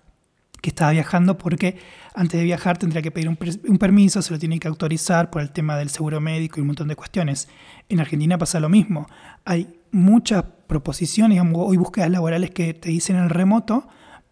que 0.61 0.69
estaba 0.69 0.91
viajando 0.91 1.37
porque 1.37 1.77
antes 2.15 2.39
de 2.39 2.43
viajar 2.43 2.77
tendría 2.77 3.01
que 3.01 3.11
pedir 3.11 3.29
un, 3.29 3.35
per- 3.35 3.59
un 3.67 3.77
permiso, 3.77 4.21
se 4.21 4.33
lo 4.33 4.39
tiene 4.39 4.59
que 4.59 4.67
autorizar 4.67 5.29
por 5.29 5.41
el 5.41 5.51
tema 5.51 5.77
del 5.77 5.89
seguro 5.89 6.19
médico 6.19 6.59
y 6.59 6.61
un 6.61 6.67
montón 6.67 6.87
de 6.87 6.95
cuestiones. 6.95 7.47
En 7.89 7.99
Argentina 7.99 8.37
pasa 8.37 8.59
lo 8.59 8.69
mismo. 8.69 9.07
Hay 9.45 9.79
muchas 9.91 10.43
proposiciones, 10.67 11.41
hoy 11.53 11.77
búsquedas 11.77 12.09
laborales 12.09 12.51
que 12.51 12.73
te 12.73 12.89
dicen 12.89 13.15
en 13.15 13.29
remoto, 13.29 13.87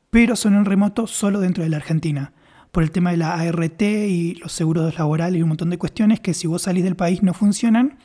pero 0.09 0.35
son 0.35 0.55
en 0.55 0.65
remoto 0.65 1.07
solo 1.07 1.39
dentro 1.39 1.63
de 1.63 1.69
la 1.69 1.77
Argentina. 1.77 2.33
Por 2.71 2.83
el 2.83 2.91
tema 2.91 3.11
de 3.11 3.17
la 3.17 3.35
ART 3.35 3.81
y 3.81 4.35
los 4.35 4.51
seguros 4.51 4.97
laborales 4.97 5.39
y 5.39 5.43
un 5.43 5.49
montón 5.49 5.69
de 5.69 5.77
cuestiones 5.77 6.19
que 6.19 6.33
si 6.33 6.47
vos 6.47 6.63
salís 6.63 6.83
del 6.83 6.95
país 6.95 7.23
no 7.23 7.33
funcionan 7.33 7.97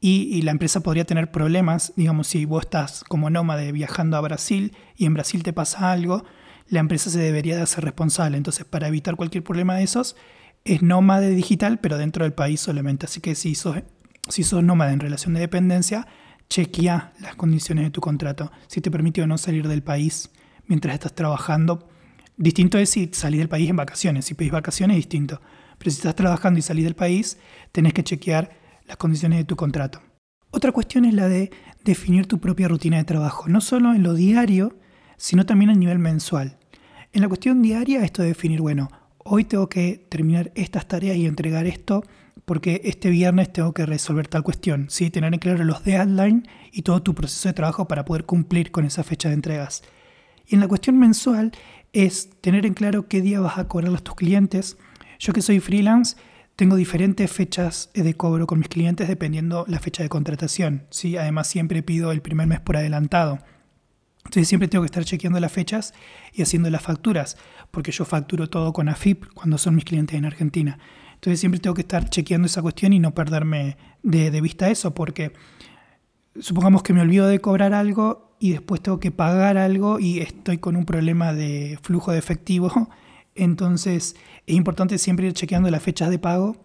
y, 0.00 0.28
y 0.32 0.42
la 0.42 0.52
empresa 0.52 0.80
podría 0.80 1.04
tener 1.04 1.30
problemas, 1.30 1.92
digamos, 1.96 2.28
si 2.28 2.44
vos 2.46 2.64
estás 2.64 3.04
como 3.04 3.28
nómade 3.28 3.72
viajando 3.72 4.16
a 4.16 4.20
Brasil 4.22 4.74
y 4.96 5.04
en 5.04 5.14
Brasil 5.14 5.42
te 5.42 5.52
pasa 5.52 5.92
algo, 5.92 6.24
la 6.68 6.80
empresa 6.80 7.10
se 7.10 7.18
debería 7.18 7.56
de 7.56 7.62
hacer 7.62 7.84
responsable. 7.84 8.36
Entonces, 8.36 8.64
para 8.64 8.88
evitar 8.88 9.16
cualquier 9.16 9.44
problema 9.44 9.76
de 9.76 9.84
esos, 9.84 10.16
es 10.64 10.82
nómade 10.82 11.30
digital, 11.30 11.78
pero 11.78 11.98
dentro 11.98 12.24
del 12.24 12.32
país 12.32 12.60
solamente. 12.60 13.06
Así 13.06 13.20
que 13.20 13.34
si 13.34 13.54
sos, 13.54 13.76
si 14.28 14.42
sos 14.42 14.62
nómade 14.62 14.92
en 14.92 15.00
relación 15.00 15.34
de 15.34 15.40
dependencia, 15.40 16.06
chequea 16.48 17.12
las 17.20 17.36
condiciones 17.36 17.84
de 17.84 17.90
tu 17.90 18.00
contrato, 18.00 18.50
si 18.66 18.80
te 18.80 18.90
permite 18.90 19.22
o 19.22 19.26
no 19.26 19.38
salir 19.38 19.68
del 19.68 19.82
país 19.82 20.30
mientras 20.66 20.94
estás 20.94 21.14
trabajando. 21.14 21.88
Distinto 22.36 22.78
es 22.78 22.90
si 22.90 23.10
salís 23.12 23.38
del 23.38 23.48
país 23.48 23.70
en 23.70 23.76
vacaciones. 23.76 24.26
Si 24.26 24.34
pedís 24.34 24.52
vacaciones, 24.52 24.96
distinto. 24.96 25.40
Pero 25.78 25.90
si 25.90 25.98
estás 25.98 26.14
trabajando 26.14 26.58
y 26.58 26.62
salís 26.62 26.84
del 26.84 26.94
país, 26.94 27.38
tenés 27.72 27.94
que 27.94 28.04
chequear 28.04 28.50
las 28.86 28.96
condiciones 28.96 29.38
de 29.38 29.44
tu 29.44 29.56
contrato. 29.56 30.02
Otra 30.50 30.72
cuestión 30.72 31.04
es 31.04 31.14
la 31.14 31.28
de 31.28 31.50
definir 31.84 32.26
tu 32.26 32.38
propia 32.38 32.68
rutina 32.68 32.96
de 32.96 33.04
trabajo, 33.04 33.48
no 33.48 33.60
solo 33.60 33.94
en 33.94 34.02
lo 34.02 34.14
diario, 34.14 34.76
sino 35.16 35.46
también 35.46 35.70
a 35.70 35.74
nivel 35.74 35.98
mensual. 35.98 36.58
En 37.12 37.22
la 37.22 37.28
cuestión 37.28 37.62
diaria, 37.62 38.04
esto 38.04 38.22
de 38.22 38.28
definir, 38.28 38.60
bueno, 38.60 38.90
hoy 39.18 39.44
tengo 39.44 39.68
que 39.68 40.06
terminar 40.08 40.52
estas 40.54 40.86
tareas 40.86 41.16
y 41.16 41.26
entregar 41.26 41.66
esto 41.66 42.04
porque 42.44 42.80
este 42.84 43.10
viernes 43.10 43.52
tengo 43.52 43.74
que 43.74 43.84
resolver 43.84 44.28
tal 44.28 44.42
cuestión. 44.42 44.86
¿sí? 44.88 45.10
Tener 45.10 45.34
en 45.34 45.40
claro 45.40 45.64
los 45.64 45.84
deadline 45.84 46.48
y 46.72 46.82
todo 46.82 47.02
tu 47.02 47.14
proceso 47.14 47.48
de 47.48 47.54
trabajo 47.54 47.88
para 47.88 48.04
poder 48.04 48.24
cumplir 48.24 48.70
con 48.70 48.84
esa 48.84 49.02
fecha 49.02 49.28
de 49.28 49.34
entregas. 49.34 49.82
Y 50.46 50.54
en 50.54 50.60
la 50.60 50.68
cuestión 50.68 50.98
mensual 50.98 51.52
es 51.92 52.30
tener 52.40 52.64
en 52.66 52.74
claro 52.74 53.08
qué 53.08 53.20
día 53.20 53.40
vas 53.40 53.58
a 53.58 53.66
cobrar 53.66 53.94
a 53.94 53.98
tus 53.98 54.14
clientes. 54.14 54.78
Yo 55.18 55.32
que 55.32 55.42
soy 55.42 55.58
freelance, 55.58 56.16
tengo 56.54 56.76
diferentes 56.76 57.30
fechas 57.30 57.90
de 57.94 58.14
cobro 58.14 58.46
con 58.46 58.58
mis 58.58 58.68
clientes 58.68 59.08
dependiendo 59.08 59.64
la 59.66 59.80
fecha 59.80 60.04
de 60.04 60.08
contratación. 60.08 60.86
¿sí? 60.90 61.16
Además 61.16 61.48
siempre 61.48 61.82
pido 61.82 62.12
el 62.12 62.22
primer 62.22 62.46
mes 62.46 62.60
por 62.60 62.76
adelantado. 62.76 63.40
Entonces 64.26 64.48
siempre 64.48 64.68
tengo 64.68 64.82
que 64.82 64.86
estar 64.86 65.04
chequeando 65.04 65.40
las 65.40 65.52
fechas 65.52 65.94
y 66.32 66.42
haciendo 66.42 66.68
las 66.70 66.82
facturas, 66.82 67.36
porque 67.70 67.92
yo 67.92 68.04
facturo 68.04 68.48
todo 68.48 68.72
con 68.72 68.88
AFIP 68.88 69.24
cuando 69.34 69.56
son 69.58 69.74
mis 69.74 69.84
clientes 69.84 70.16
en 70.16 70.24
Argentina. 70.24 70.78
Entonces 71.14 71.40
siempre 71.40 71.60
tengo 71.60 71.74
que 71.74 71.80
estar 71.82 72.10
chequeando 72.10 72.46
esa 72.46 72.60
cuestión 72.60 72.92
y 72.92 72.98
no 72.98 73.14
perderme 73.14 73.76
de, 74.02 74.30
de 74.30 74.40
vista 74.40 74.68
eso, 74.68 74.94
porque 74.94 75.32
supongamos 76.38 76.82
que 76.82 76.92
me 76.92 77.00
olvido 77.00 77.26
de 77.26 77.40
cobrar 77.40 77.72
algo 77.72 78.36
y 78.38 78.50
después 78.52 78.82
tengo 78.82 79.00
que 79.00 79.10
pagar 79.10 79.56
algo 79.56 79.98
y 79.98 80.18
estoy 80.20 80.58
con 80.58 80.76
un 80.76 80.84
problema 80.84 81.32
de 81.32 81.78
flujo 81.82 82.12
de 82.12 82.18
efectivo. 82.18 82.70
Entonces 83.34 84.16
es 84.46 84.54
importante 84.54 84.98
siempre 84.98 85.26
ir 85.26 85.32
chequeando 85.32 85.70
las 85.70 85.82
fechas 85.82 86.10
de 86.10 86.18
pago, 86.18 86.56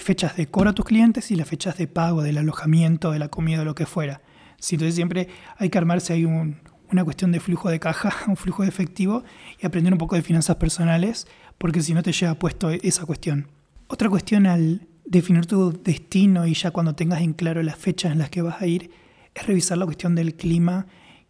fechas 0.00 0.36
de 0.36 0.46
cobro 0.46 0.70
a 0.70 0.74
tus 0.74 0.84
clientes 0.84 1.30
y 1.30 1.36
las 1.36 1.48
fechas 1.48 1.76
de 1.78 1.86
pago 1.86 2.22
del 2.22 2.38
alojamiento, 2.38 3.10
de 3.12 3.18
la 3.18 3.28
comida, 3.28 3.64
lo 3.64 3.74
que 3.74 3.86
fuera. 3.86 4.22
Entonces 4.70 4.94
siempre 4.94 5.28
hay 5.58 5.68
que 5.68 5.78
armarse 5.78 6.12
ahí 6.14 6.24
un- 6.24 6.58
una 6.90 7.04
cuestión 7.04 7.32
de 7.32 7.40
flujo 7.40 7.68
de 7.70 7.80
caja, 7.80 8.14
un 8.28 8.36
flujo 8.36 8.62
de 8.62 8.68
efectivo 8.68 9.24
y 9.60 9.66
aprender 9.66 9.92
un 9.92 9.98
poco 9.98 10.16
de 10.16 10.22
finanzas 10.22 10.56
personales, 10.56 11.26
porque 11.58 11.82
si 11.82 11.94
no 11.94 12.02
te 12.02 12.12
lleva 12.12 12.34
puesto 12.34 12.70
esa 12.70 13.04
cuestión. 13.06 13.48
Otra 13.88 14.08
cuestión 14.10 14.46
al 14.46 14.86
definir 15.04 15.46
tu 15.46 15.72
destino 15.72 16.46
y 16.46 16.54
ya 16.54 16.70
cuando 16.70 16.94
tengas 16.94 17.20
en 17.20 17.32
claro 17.32 17.62
las 17.62 17.76
fechas 17.76 18.12
en 18.12 18.18
las 18.18 18.30
que 18.30 18.42
vas 18.42 18.60
a 18.60 18.66
ir, 18.66 18.90
es 19.34 19.46
revisar 19.46 19.78
la 19.78 19.84
cuestión 19.84 20.14
del 20.14 20.34
clima 20.34 20.86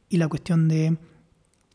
y 0.09 0.17
la 0.17 0.29
cuestión 0.29 0.69
de 0.69 0.97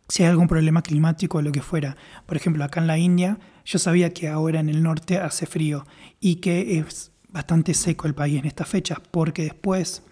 si 0.08 0.24
hay 0.24 0.30
algún 0.30 0.48
problema 0.48 0.82
climático 0.82 1.38
o 1.38 1.42
lo 1.42 1.52
que 1.52 1.62
fuera. 1.62 1.96
Por 2.26 2.36
ejemplo, 2.36 2.64
acá 2.64 2.82
en 2.82 2.88
la 2.88 2.98
India 2.98 3.40
yo 3.64 3.80
sabía 3.80 4.14
que 4.14 4.28
ahora 4.28 4.60
en 4.60 4.68
el 4.68 4.84
norte 4.84 5.18
hace 5.18 5.46
frío 5.46 5.86
y 6.20 6.36
que 6.36 6.80
es 6.80 7.12
bastante 7.30 7.74
seco 7.74 8.08
el 8.08 8.14
país 8.14 8.40
en 8.40 8.46
estas 8.46 8.68
fechas, 8.68 9.00
porque 9.12 9.44
después, 9.44 10.04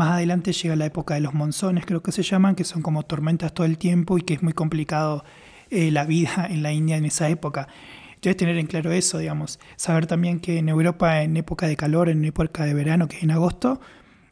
más 0.00 0.12
adelante 0.12 0.54
llega 0.54 0.76
la 0.76 0.86
época 0.86 1.12
de 1.12 1.20
los 1.20 1.34
monzones, 1.34 1.84
creo 1.84 2.02
que 2.02 2.10
se 2.10 2.22
llaman, 2.22 2.54
que 2.54 2.64
son 2.64 2.80
como 2.80 3.02
tormentas 3.02 3.52
todo 3.52 3.66
el 3.66 3.76
tiempo 3.76 4.16
y 4.16 4.22
que 4.22 4.32
es 4.32 4.42
muy 4.42 4.54
complicado 4.54 5.24
eh, 5.68 5.90
la 5.90 6.06
vida 6.06 6.46
en 6.50 6.62
la 6.62 6.72
India 6.72 6.96
en 6.96 7.04
esa 7.04 7.28
época. 7.28 7.68
Entonces 8.14 8.38
tener 8.38 8.56
en 8.56 8.66
claro 8.66 8.92
eso, 8.92 9.18
digamos. 9.18 9.60
Saber 9.76 10.06
también 10.06 10.40
que 10.40 10.56
en 10.56 10.70
Europa 10.70 11.22
en 11.22 11.36
época 11.36 11.66
de 11.66 11.76
calor, 11.76 12.08
en 12.08 12.24
época 12.24 12.64
de 12.64 12.72
verano, 12.72 13.08
que 13.08 13.18
es 13.18 13.24
en 13.24 13.30
agosto, 13.30 13.78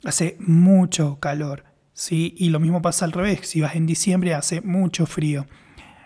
hace 0.05 0.37
mucho 0.41 1.21
calor. 1.21 1.65
¿sí? 1.93 2.35
Y 2.39 2.49
lo 2.49 2.61
mismo 2.61 2.81
pasa 2.81 3.05
al 3.05 3.13
revés. 3.13 3.41
Si 3.43 3.61
vas 3.61 3.77
en 3.77 3.85
diciembre 3.85 4.33
hace 4.33 4.63
mucho 4.63 5.05
frío. 5.05 5.47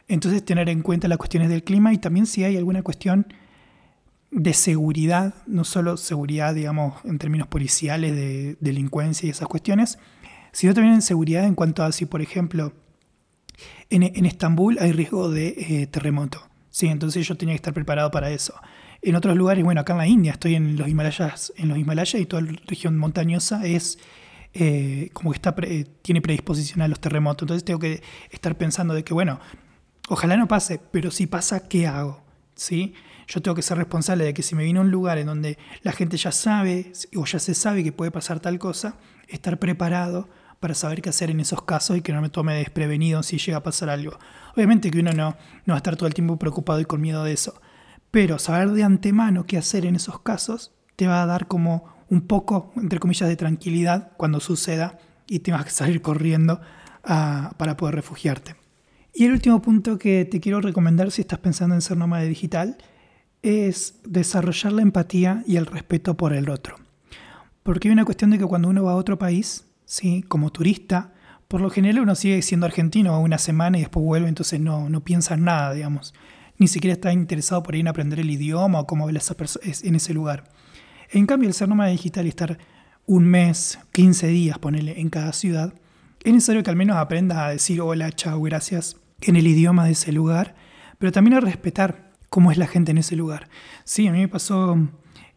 Entonces 0.08 0.44
tener 0.44 0.68
en 0.70 0.82
cuenta 0.82 1.06
las 1.06 1.18
cuestiones 1.18 1.48
del 1.50 1.62
clima 1.62 1.92
y 1.92 1.98
también 1.98 2.26
si 2.26 2.42
hay 2.42 2.56
alguna 2.56 2.82
cuestión 2.82 3.32
de 4.32 4.54
seguridad, 4.54 5.34
no 5.46 5.62
solo 5.62 5.98
seguridad, 5.98 6.54
digamos, 6.54 6.94
en 7.04 7.18
términos 7.18 7.48
policiales, 7.48 8.16
de 8.16 8.56
delincuencia 8.60 9.26
y 9.26 9.30
esas 9.30 9.46
cuestiones, 9.46 9.98
sino 10.52 10.72
también 10.72 10.94
en 10.94 11.02
seguridad 11.02 11.44
en 11.44 11.54
cuanto 11.54 11.84
a 11.84 11.92
si, 11.92 12.06
por 12.06 12.22
ejemplo, 12.22 12.72
en, 13.90 14.02
en 14.02 14.24
Estambul 14.24 14.78
hay 14.80 14.92
riesgo 14.92 15.30
de 15.30 15.48
eh, 15.48 15.86
terremoto. 15.86 16.48
Sí, 16.70 16.86
entonces 16.86 17.28
yo 17.28 17.36
tenía 17.36 17.52
que 17.52 17.56
estar 17.56 17.74
preparado 17.74 18.10
para 18.10 18.30
eso. 18.30 18.54
En 19.02 19.16
otros 19.16 19.36
lugares, 19.36 19.62
bueno, 19.64 19.82
acá 19.82 19.92
en 19.92 19.98
la 19.98 20.06
India, 20.06 20.32
estoy 20.32 20.54
en 20.54 20.76
los 20.78 20.88
Himalayas, 20.88 21.52
en 21.58 21.68
los 21.68 21.76
Himalayas 21.76 22.18
y 22.20 22.24
toda 22.24 22.40
la 22.40 22.52
región 22.66 22.96
montañosa 22.96 23.66
es 23.66 23.98
eh, 24.54 25.10
como 25.12 25.32
que 25.32 25.36
está 25.36 25.54
pre- 25.54 25.84
tiene 26.00 26.22
predisposición 26.22 26.80
a 26.80 26.88
los 26.88 27.00
terremotos. 27.00 27.42
Entonces 27.42 27.64
tengo 27.64 27.80
que 27.80 28.02
estar 28.30 28.56
pensando 28.56 28.94
de 28.94 29.04
que, 29.04 29.12
bueno, 29.12 29.40
ojalá 30.08 30.38
no 30.38 30.48
pase, 30.48 30.80
pero 30.90 31.10
si 31.10 31.26
pasa, 31.26 31.68
¿qué 31.68 31.86
hago? 31.86 32.22
¿Sí? 32.54 32.94
Yo 33.32 33.40
tengo 33.40 33.54
que 33.54 33.62
ser 33.62 33.78
responsable 33.78 34.24
de 34.24 34.34
que 34.34 34.42
si 34.42 34.54
me 34.54 34.62
viene 34.62 34.78
a 34.78 34.82
un 34.82 34.90
lugar 34.90 35.16
en 35.16 35.26
donde 35.26 35.56
la 35.80 35.92
gente 35.92 36.18
ya 36.18 36.32
sabe 36.32 36.92
o 37.16 37.24
ya 37.24 37.38
se 37.38 37.54
sabe 37.54 37.82
que 37.82 37.90
puede 37.90 38.10
pasar 38.10 38.40
tal 38.40 38.58
cosa, 38.58 38.96
estar 39.26 39.58
preparado 39.58 40.28
para 40.60 40.74
saber 40.74 41.00
qué 41.00 41.08
hacer 41.08 41.30
en 41.30 41.40
esos 41.40 41.62
casos 41.62 41.96
y 41.96 42.02
que 42.02 42.12
no 42.12 42.20
me 42.20 42.28
tome 42.28 42.52
desprevenido 42.52 43.22
si 43.22 43.38
llega 43.38 43.56
a 43.56 43.62
pasar 43.62 43.88
algo. 43.88 44.18
Obviamente 44.54 44.90
que 44.90 45.00
uno 45.00 45.12
no, 45.12 45.34
no 45.64 45.72
va 45.72 45.74
a 45.74 45.76
estar 45.78 45.96
todo 45.96 46.08
el 46.08 46.12
tiempo 46.12 46.38
preocupado 46.38 46.78
y 46.80 46.84
con 46.84 47.00
miedo 47.00 47.24
de 47.24 47.32
eso, 47.32 47.58
pero 48.10 48.38
saber 48.38 48.68
de 48.72 48.84
antemano 48.84 49.46
qué 49.46 49.56
hacer 49.56 49.86
en 49.86 49.96
esos 49.96 50.20
casos 50.20 50.74
te 50.96 51.06
va 51.06 51.22
a 51.22 51.26
dar 51.26 51.46
como 51.48 52.04
un 52.10 52.26
poco, 52.26 52.70
entre 52.76 52.98
comillas, 52.98 53.30
de 53.30 53.36
tranquilidad 53.36 54.12
cuando 54.18 54.40
suceda 54.40 54.98
y 55.26 55.38
tengas 55.38 55.64
que 55.64 55.70
salir 55.70 56.02
corriendo 56.02 56.60
ah, 57.02 57.54
para 57.56 57.78
poder 57.78 57.94
refugiarte. 57.94 58.56
Y 59.14 59.24
el 59.24 59.32
último 59.32 59.62
punto 59.62 59.96
que 59.96 60.26
te 60.26 60.38
quiero 60.38 60.60
recomendar 60.60 61.10
si 61.10 61.22
estás 61.22 61.38
pensando 61.38 61.74
en 61.74 61.80
ser 61.80 61.96
nómada 61.96 62.24
digital 62.24 62.76
es 63.42 63.96
desarrollar 64.04 64.72
la 64.72 64.82
empatía 64.82 65.42
y 65.46 65.56
el 65.56 65.66
respeto 65.66 66.16
por 66.16 66.32
el 66.32 66.48
otro. 66.48 66.76
Porque 67.62 67.88
hay 67.88 67.92
una 67.92 68.04
cuestión 68.04 68.30
de 68.30 68.38
que 68.38 68.46
cuando 68.46 68.68
uno 68.68 68.84
va 68.84 68.92
a 68.92 68.96
otro 68.96 69.18
país, 69.18 69.66
¿sí? 69.84 70.24
como 70.28 70.50
turista, 70.50 71.12
por 71.48 71.60
lo 71.60 71.70
general 71.70 72.00
uno 72.00 72.14
sigue 72.14 72.40
siendo 72.42 72.66
argentino 72.66 73.20
una 73.20 73.38
semana 73.38 73.78
y 73.78 73.82
después 73.82 74.04
vuelve, 74.04 74.28
entonces 74.28 74.58
no, 74.60 74.88
no 74.88 75.02
piensa 75.04 75.34
en 75.34 75.44
nada, 75.44 75.72
digamos. 75.74 76.14
Ni 76.58 76.68
siquiera 76.68 76.94
está 76.94 77.12
interesado 77.12 77.62
por 77.62 77.74
ir 77.74 77.86
a 77.86 77.90
aprender 77.90 78.20
el 78.20 78.30
idioma 78.30 78.80
o 78.80 78.86
cómo 78.86 79.06
ve 79.06 79.12
esa 79.16 79.36
perso- 79.36 79.60
es- 79.62 79.84
en 79.84 79.94
ese 79.96 80.14
lugar. 80.14 80.44
En 81.10 81.26
cambio, 81.26 81.48
el 81.48 81.54
ser 81.54 81.68
nómada 81.68 81.90
digital 81.90 82.26
y 82.26 82.30
estar 82.30 82.58
un 83.06 83.24
mes, 83.26 83.78
15 83.92 84.28
días, 84.28 84.58
ponele, 84.58 85.00
en 85.00 85.10
cada 85.10 85.32
ciudad, 85.32 85.74
es 86.24 86.32
necesario 86.32 86.62
que 86.62 86.70
al 86.70 86.76
menos 86.76 86.96
aprendas 86.96 87.38
a 87.38 87.48
decir 87.48 87.80
hola, 87.80 88.10
chao, 88.12 88.40
gracias 88.42 88.96
en 89.20 89.36
el 89.36 89.46
idioma 89.46 89.84
de 89.86 89.92
ese 89.92 90.12
lugar, 90.12 90.54
pero 90.98 91.10
también 91.12 91.34
a 91.34 91.40
respetar 91.40 92.11
cómo 92.32 92.50
es 92.50 92.56
la 92.56 92.66
gente 92.66 92.92
en 92.92 92.96
ese 92.96 93.14
lugar. 93.14 93.50
Sí, 93.84 94.06
a 94.06 94.10
mí 94.10 94.18
me 94.18 94.26
pasó 94.26 94.78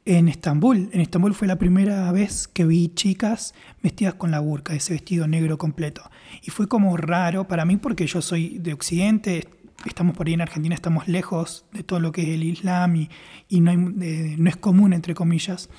en 0.06 0.30
Estambul. 0.30 0.90
En 0.94 1.02
Estambul 1.02 1.34
fue 1.34 1.46
la 1.46 1.58
primera 1.58 2.10
vez 2.14 2.48
que 2.48 2.64
vi 2.64 2.88
chicas 2.88 3.54
vestidas 3.84 4.14
con 4.14 4.32
la 4.32 4.40
burka, 4.40 4.74
ese 4.74 4.94
vestido 4.94 5.28
negro 5.28 5.58
completo. 5.58 6.10
Y 6.42 6.52
fue 6.52 6.70
como 6.70 6.96
raro 6.96 7.50
para 7.50 7.66
mí 7.66 7.76
porque 7.76 8.08
yo 8.08 8.22
soy 8.22 8.60
de 8.60 8.72
Occidente, 8.72 9.50
estamos 9.86 10.16
por 10.16 10.28
ahí 10.28 10.36
en 10.36 10.42
Argentina, 10.42 10.74
estamos 10.74 11.10
lejos 11.10 11.66
de 11.74 11.84
todo 11.84 12.00
lo 12.00 12.14
que 12.14 12.22
es 12.22 12.30
el 12.30 12.44
Islam 12.46 12.96
y, 12.96 13.60
no, 13.60 13.76
no 13.76 14.50
es 14.50 14.56
común, 14.56 14.94
entre 14.94 15.16
comillas, 15.16 15.70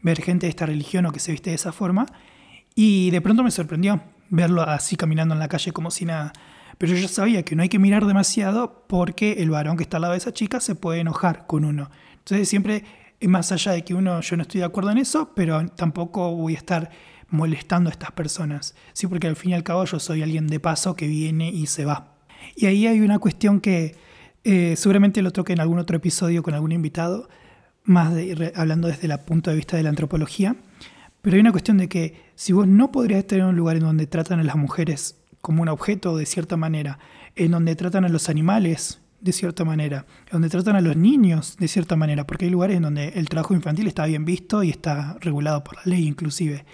ver 0.00 0.22
gente 0.22 0.46
de 0.46 0.50
esta 0.50 0.64
religión 0.64 1.04
o 1.04 1.12
que 1.12 1.20
se 1.20 1.32
viste 1.32 1.50
de 1.50 1.56
esa 1.56 1.72
forma. 1.72 2.06
Y 2.74 3.10
de 3.10 3.20
pronto 3.20 3.42
me 3.42 3.50
sorprendió 3.50 4.02
verlo 4.30 4.62
así 4.62 4.96
caminando 4.96 5.34
en 5.34 5.38
la 5.38 5.48
calle 5.48 5.70
como 5.72 5.90
si 5.90 6.06
nada. 6.06 6.32
Pero 6.82 6.96
yo 6.96 7.06
sabía 7.06 7.44
que 7.44 7.54
no 7.54 7.62
hay 7.62 7.68
que 7.68 7.78
mirar 7.78 8.06
demasiado 8.06 8.84
porque 8.88 9.34
el 9.34 9.50
varón 9.50 9.76
que 9.76 9.84
está 9.84 9.98
al 9.98 10.00
lado 10.00 10.14
de 10.14 10.18
esa 10.18 10.32
chica 10.32 10.58
se 10.58 10.74
puede 10.74 10.98
enojar 10.98 11.46
con 11.46 11.64
uno. 11.64 11.88
Entonces 12.18 12.48
siempre, 12.48 12.82
más 13.20 13.52
allá 13.52 13.70
de 13.70 13.84
que 13.84 13.94
uno, 13.94 14.20
yo 14.20 14.36
no 14.36 14.42
estoy 14.42 14.58
de 14.58 14.64
acuerdo 14.66 14.90
en 14.90 14.98
eso, 14.98 15.30
pero 15.36 15.64
tampoco 15.68 16.34
voy 16.34 16.54
a 16.54 16.58
estar 16.58 16.90
molestando 17.28 17.88
a 17.88 17.92
estas 17.92 18.10
personas. 18.10 18.74
Sí, 18.94 19.06
porque 19.06 19.28
al 19.28 19.36
fin 19.36 19.52
y 19.52 19.54
al 19.54 19.62
cabo 19.62 19.84
yo 19.84 20.00
soy 20.00 20.22
alguien 20.24 20.48
de 20.48 20.58
paso 20.58 20.96
que 20.96 21.06
viene 21.06 21.50
y 21.50 21.66
se 21.68 21.84
va. 21.84 22.16
Y 22.56 22.66
ahí 22.66 22.88
hay 22.88 22.98
una 23.00 23.20
cuestión 23.20 23.60
que 23.60 23.94
eh, 24.42 24.74
seguramente 24.76 25.22
lo 25.22 25.30
toque 25.30 25.52
en 25.52 25.60
algún 25.60 25.78
otro 25.78 25.96
episodio 25.96 26.42
con 26.42 26.52
algún 26.54 26.72
invitado, 26.72 27.28
más 27.84 28.12
de- 28.12 28.34
re- 28.34 28.52
hablando 28.56 28.88
desde 28.88 29.06
el 29.06 29.16
punto 29.20 29.50
de 29.50 29.56
vista 29.56 29.76
de 29.76 29.84
la 29.84 29.90
antropología. 29.90 30.56
Pero 31.20 31.36
hay 31.36 31.40
una 31.42 31.52
cuestión 31.52 31.78
de 31.78 31.88
que 31.88 32.20
si 32.34 32.52
vos 32.52 32.66
no 32.66 32.90
podrías 32.90 33.24
en 33.30 33.44
un 33.44 33.54
lugar 33.54 33.76
en 33.76 33.84
donde 33.84 34.08
tratan 34.08 34.40
a 34.40 34.42
las 34.42 34.56
mujeres 34.56 35.21
como 35.42 35.60
un 35.60 35.68
objeto 35.68 36.16
de 36.16 36.24
cierta 36.24 36.56
manera, 36.56 36.98
en 37.36 37.50
donde 37.50 37.76
tratan 37.76 38.06
a 38.06 38.08
los 38.08 38.30
animales 38.30 39.00
de 39.20 39.32
cierta 39.32 39.64
manera, 39.64 40.06
en 40.26 40.32
donde 40.32 40.48
tratan 40.48 40.76
a 40.76 40.80
los 40.80 40.96
niños 40.96 41.56
de 41.58 41.68
cierta 41.68 41.96
manera, 41.96 42.26
porque 42.26 42.46
hay 42.46 42.50
lugares 42.50 42.76
en 42.76 42.84
donde 42.84 43.08
el 43.08 43.28
trabajo 43.28 43.52
infantil 43.52 43.86
está 43.86 44.06
bien 44.06 44.24
visto 44.24 44.62
y 44.62 44.70
está 44.70 45.16
regulado 45.20 45.62
por 45.62 45.76
la 45.76 45.82
ley 45.84 46.06
inclusive. 46.06 46.64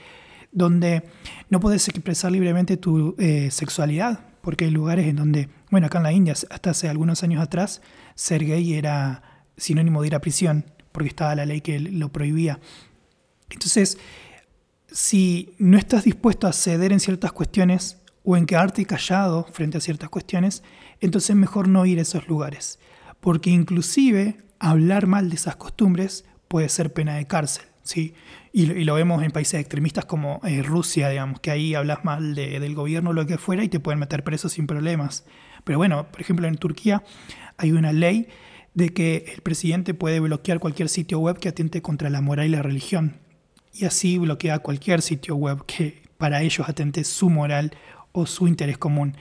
donde 0.50 1.02
no 1.50 1.61
puedes 1.61 1.87
expresar 1.88 2.33
libremente 2.33 2.78
tu 2.78 3.14
eh, 3.18 3.50
sexualidad, 3.50 4.20
porque 4.40 4.64
hay 4.64 4.70
lugares 4.70 5.07
en 5.07 5.16
donde, 5.16 5.50
bueno, 5.70 5.88
acá 5.88 5.98
en 5.98 6.04
la 6.04 6.12
India, 6.12 6.33
hasta 6.33 6.70
hace 6.70 6.88
algunos 6.88 7.22
años 7.22 7.42
atrás, 7.42 7.83
ser 8.14 8.46
gay 8.46 8.72
era 8.72 9.44
sinónimo 9.59 10.00
de 10.00 10.07
ir 10.07 10.14
a 10.14 10.20
prisión, 10.20 10.64
porque 10.90 11.11
estaba 11.11 11.35
la 11.35 11.44
ley 11.44 11.61
que 11.61 11.78
lo 11.78 12.11
prohibía. 12.11 12.61
Entonces, 13.50 13.98
si 14.90 15.54
no 15.59 15.76
estás 15.76 16.04
dispuesto 16.04 16.46
a 16.46 16.52
ceder 16.54 16.92
en 16.92 17.00
ciertas 17.00 17.33
cuestiones 17.33 17.97
o 18.31 18.37
en 18.37 18.45
quedarte 18.45 18.85
callado 18.85 19.47
frente 19.51 19.79
a 19.79 19.81
ciertas 19.81 20.11
cuestiones, 20.11 20.62
entonces 21.01 21.35
mejor 21.35 21.67
no 21.67 21.87
ir 21.87 21.99
a 21.99 22.03
esos 22.03 22.29
lugares, 22.29 22.79
porque 23.21 23.49
inclusive 23.49 24.37
hablar 24.59 25.07
mal 25.07 25.31
de 25.31 25.37
esas 25.37 25.57
costumbres 25.57 26.27
puede 26.47 26.69
ser 26.69 26.93
pena 26.93 27.14
de 27.17 27.27
cárcel, 27.27 27.64
¿sí? 27.83 28.12
Y, 28.53 28.67
lo- 28.85 28.95
vemos 28.95 29.23
en 29.23 29.31
países 29.31 29.59
extremistas 29.61 30.05
como 30.05 30.41
eh, 30.45 30.62
Rusia, 30.62 31.09
digamos, 31.09 31.41
que 31.41 31.51
ahí 31.51 31.75
hablas 31.75 32.05
mal 32.05 32.35
de- 32.35 32.61
del 32.61 32.75
gobierno 32.75 33.11
o 33.11 33.12
lo 33.14 33.25
que 33.27 33.38
fuera 33.38 33.64
y 33.64 33.69
te 33.69 33.81
pueden 33.81 33.99
meter 33.99 34.23
preso 34.25 34.51
sin 34.51 34.67
problemas. 34.67 35.25
Pero 35.64 35.79
bueno, 35.79 36.07
por 36.12 36.21
ejemplo, 36.21 36.47
en 36.49 36.57
Turquía 36.57 37.03
hay 37.57 37.73
una 37.73 37.93
ley 37.95 38.29
de 38.75 38.91
que 38.91 39.25
el 39.35 39.41
presidente 39.41 39.95
puede 39.95 40.21
bloquear 40.21 40.59
cualquier 40.61 40.91
sitio 40.91 41.19
web 41.19 41.38
que 41.38 41.49
atente 41.49 41.81
contra 41.81 42.11
la 42.11 42.21
moral 42.21 42.47
y 42.47 42.51
la 42.51 42.62
religión. 42.62 43.17
Y 43.73 43.87
así 43.87 44.19
bloquea 44.19 44.59
cualquier 44.59 45.01
sitio 45.01 45.35
web 45.37 45.64
que 45.67 46.03
para 46.19 46.43
ellos 46.43 46.69
atente 46.69 47.05
su 47.05 47.31
moral 47.31 47.73
o 48.12 48.27
su 48.27 48.49
interés 48.49 48.79
común. 48.79 49.16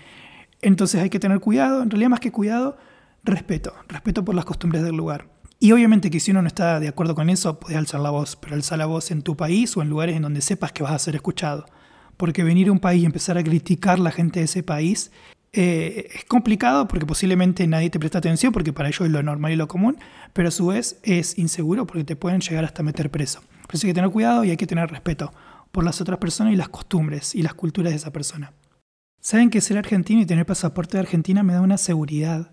Entonces 0.62 1.02
hay 1.02 1.10
que 1.10 1.20
tener 1.20 1.40
cuidado, 1.40 1.84
en 1.84 1.90
realidad 1.90 2.10
más 2.10 2.20
que 2.20 2.32
cuidado, 2.32 2.78
respeto, 3.24 3.74
respeto 3.88 4.26
por 4.26 4.36
las 4.36 4.46
costumbres 4.46 4.84
del 4.84 4.96
lugar. 4.96 5.30
Y 5.60 5.72
obviamente 5.72 6.12
que 6.12 6.20
si 6.20 6.32
uno 6.32 6.42
no 6.42 6.48
está 6.48 6.80
de 6.80 6.88
acuerdo 6.88 7.16
con 7.16 7.30
eso, 7.30 7.60
puedes 7.60 7.78
alzar 7.78 8.00
la 8.02 8.12
voz, 8.12 8.36
pero 8.36 8.56
alzar 8.56 8.78
la 8.78 8.86
voz 8.86 9.10
en 9.12 9.24
tu 9.24 9.36
país 9.36 9.76
o 9.76 9.82
en 9.82 9.90
lugares 9.90 10.16
en 10.16 10.22
donde 10.22 10.42
sepas 10.42 10.72
que 10.72 10.84
vas 10.84 10.92
a 10.92 11.00
ser 11.00 11.16
escuchado. 11.16 11.66
Porque 12.16 12.44
venir 12.44 12.70
a 12.70 12.72
un 12.72 12.80
país 12.80 13.04
y 13.04 13.06
empezar 13.06 13.38
a 13.38 13.44
criticar 13.44 14.00
la 14.00 14.12
gente 14.12 14.40
de 14.40 14.46
ese 14.46 14.64
país 14.64 15.12
eh, 15.54 16.10
es 16.14 16.26
complicado 16.26 16.88
porque 16.88 17.06
posiblemente 17.06 17.66
nadie 17.66 17.90
te 17.90 18.00
presta 18.00 18.20
atención 18.20 18.52
porque 18.52 18.74
para 18.74 18.90
ellos 18.90 19.02
es 19.02 19.12
lo 19.12 19.24
normal 19.24 19.52
y 19.52 19.56
lo 19.56 19.68
común, 19.68 19.98
pero 20.34 20.50
a 20.50 20.52
su 20.52 20.68
vez 20.68 21.00
es 21.04 21.38
inseguro 21.38 21.88
porque 21.88 22.04
te 22.04 22.16
pueden 22.16 22.42
llegar 22.42 22.64
hasta 22.66 22.84
meter 22.84 23.10
preso. 23.10 23.42
Por 23.66 23.76
eso 23.76 23.88
hay 23.88 23.92
que 23.92 23.96
tener 23.96 24.12
cuidado 24.12 24.44
y 24.44 24.52
hay 24.52 24.58
que 24.58 24.68
tener 24.68 24.90
respeto 24.90 25.34
por 25.72 25.84
las 25.84 26.02
otras 26.02 26.20
personas 26.20 26.54
y 26.54 26.58
las 26.58 26.70
costumbres 26.70 27.34
y 27.34 27.42
las 27.42 27.54
culturas 27.54 27.92
de 27.92 27.98
esa 27.98 28.12
persona. 28.12 28.54
Saben 29.20 29.50
que 29.50 29.62
ser 29.62 29.78
argentino 29.78 30.22
y 30.22 30.26
tener 30.26 30.46
pasaporte 30.46 30.98
de 30.98 31.02
Argentina 31.02 31.44
me 31.44 31.54
da 31.54 31.62
una 31.62 31.78
seguridad 31.78 32.52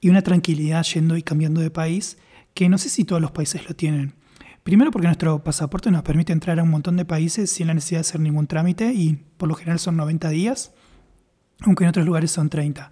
y 0.00 0.08
una 0.08 0.22
tranquilidad 0.22 0.84
yendo 0.84 1.16
y 1.16 1.22
cambiando 1.22 1.60
de 1.60 1.70
país 1.70 2.18
que 2.54 2.68
no 2.68 2.78
sé 2.78 2.88
si 2.88 3.04
todos 3.04 3.22
los 3.22 3.30
países 3.30 3.68
lo 3.68 3.74
tienen. 3.74 4.14
Primero 4.62 4.90
porque 4.92 5.08
nuestro 5.08 5.42
pasaporte 5.42 5.90
nos 5.90 6.02
permite 6.02 6.32
entrar 6.32 6.60
a 6.60 6.62
un 6.62 6.70
montón 6.70 6.96
de 6.96 7.04
países 7.04 7.50
sin 7.50 7.66
la 7.66 7.74
necesidad 7.74 7.98
de 7.98 8.08
hacer 8.08 8.20
ningún 8.20 8.46
trámite 8.46 8.92
y 8.92 9.14
por 9.36 9.48
lo 9.48 9.54
general 9.54 9.80
son 9.80 9.96
90 9.96 10.28
días, 10.28 10.72
aunque 11.60 11.84
en 11.84 11.90
otros 11.90 12.06
lugares 12.06 12.30
son 12.30 12.48
30. 12.48 12.90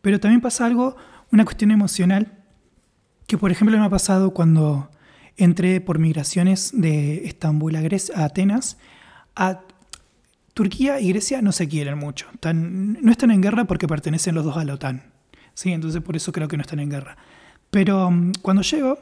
Pero 0.00 0.20
también 0.20 0.40
pasa 0.40 0.64
algo, 0.64 0.96
una 1.30 1.44
cuestión 1.44 1.70
emocional, 1.70 2.44
que 3.26 3.36
por 3.36 3.50
ejemplo 3.50 3.76
me 3.78 3.84
ha 3.84 3.90
pasado 3.90 4.32
cuando 4.32 4.90
entré 5.36 5.80
por 5.80 5.98
migraciones 5.98 6.70
de 6.72 7.26
Estambul 7.26 7.76
a, 7.76 7.82
Grecia, 7.82 8.14
a 8.16 8.24
Atenas, 8.24 8.78
a 9.36 9.62
Turquía 10.54 11.00
y 11.00 11.08
Grecia 11.08 11.42
no 11.42 11.52
se 11.52 11.68
quieren 11.68 11.98
mucho. 11.98 12.28
No 12.42 13.10
están 13.10 13.30
en 13.30 13.42
guerra 13.42 13.64
porque 13.64 13.88
pertenecen 13.88 14.34
los 14.34 14.44
dos 14.44 14.56
a 14.56 14.64
la 14.64 14.74
OTAN. 14.74 15.14
¿sí? 15.54 15.72
Entonces 15.72 16.02
por 16.02 16.16
eso 16.16 16.32
creo 16.32 16.48
que 16.48 16.56
no 16.56 16.62
están 16.62 16.80
en 16.80 16.90
guerra. 16.90 17.16
Pero 17.70 18.10
mm, 18.10 18.32
cuando 18.42 18.62
llego, 18.62 18.98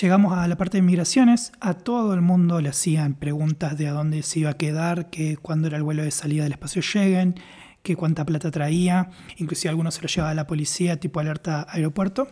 llegamos 0.00 0.36
a 0.36 0.46
la 0.46 0.56
parte 0.56 0.78
de 0.78 0.82
migraciones, 0.82 1.52
a 1.60 1.74
todo 1.74 2.14
el 2.14 2.20
mundo 2.20 2.60
le 2.60 2.68
hacían 2.68 3.14
preguntas 3.14 3.76
de 3.78 3.88
a 3.88 3.92
dónde 3.92 4.22
se 4.22 4.40
iba 4.40 4.50
a 4.50 4.56
quedar, 4.56 5.10
que 5.10 5.36
cuándo 5.36 5.68
era 5.68 5.76
el 5.76 5.82
vuelo 5.82 6.02
de 6.02 6.10
salida 6.10 6.44
del 6.44 6.52
espacio 6.52 6.82
Schengen, 6.82 7.34
que 7.82 7.96
cuánta 7.96 8.26
plata 8.26 8.50
traía, 8.50 9.10
inclusive 9.36 9.70
algunos 9.70 9.94
se 9.94 10.02
lo 10.02 10.08
llevaba 10.08 10.30
a 10.30 10.34
la 10.34 10.46
policía, 10.46 11.00
tipo 11.00 11.20
alerta 11.20 11.66
aeropuerto. 11.70 12.28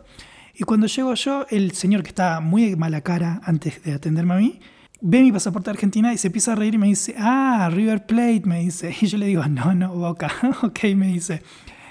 Y 0.54 0.64
cuando 0.64 0.86
llego 0.86 1.14
yo, 1.14 1.46
el 1.50 1.72
señor 1.72 2.02
que 2.02 2.08
estaba 2.08 2.40
muy 2.40 2.76
mala 2.76 3.00
cara 3.02 3.40
antes 3.44 3.82
de 3.82 3.94
atenderme 3.94 4.34
a 4.34 4.38
mí, 4.38 4.60
ve 5.00 5.22
mi 5.22 5.32
pasaporte 5.32 5.66
de 5.70 5.74
Argentina 5.76 6.12
y 6.12 6.18
se 6.18 6.28
empieza 6.28 6.52
a 6.52 6.54
reír 6.54 6.74
y 6.74 6.78
me 6.78 6.86
dice, 6.86 7.14
ah, 7.18 7.68
River 7.72 8.06
Plate, 8.06 8.42
me 8.44 8.60
dice. 8.60 8.94
Y 9.00 9.06
yo 9.06 9.18
le 9.18 9.26
digo, 9.26 9.44
no, 9.46 9.74
no, 9.74 9.94
Boca, 9.94 10.30
ok, 10.62 10.78
me 10.96 11.08
dice, 11.08 11.42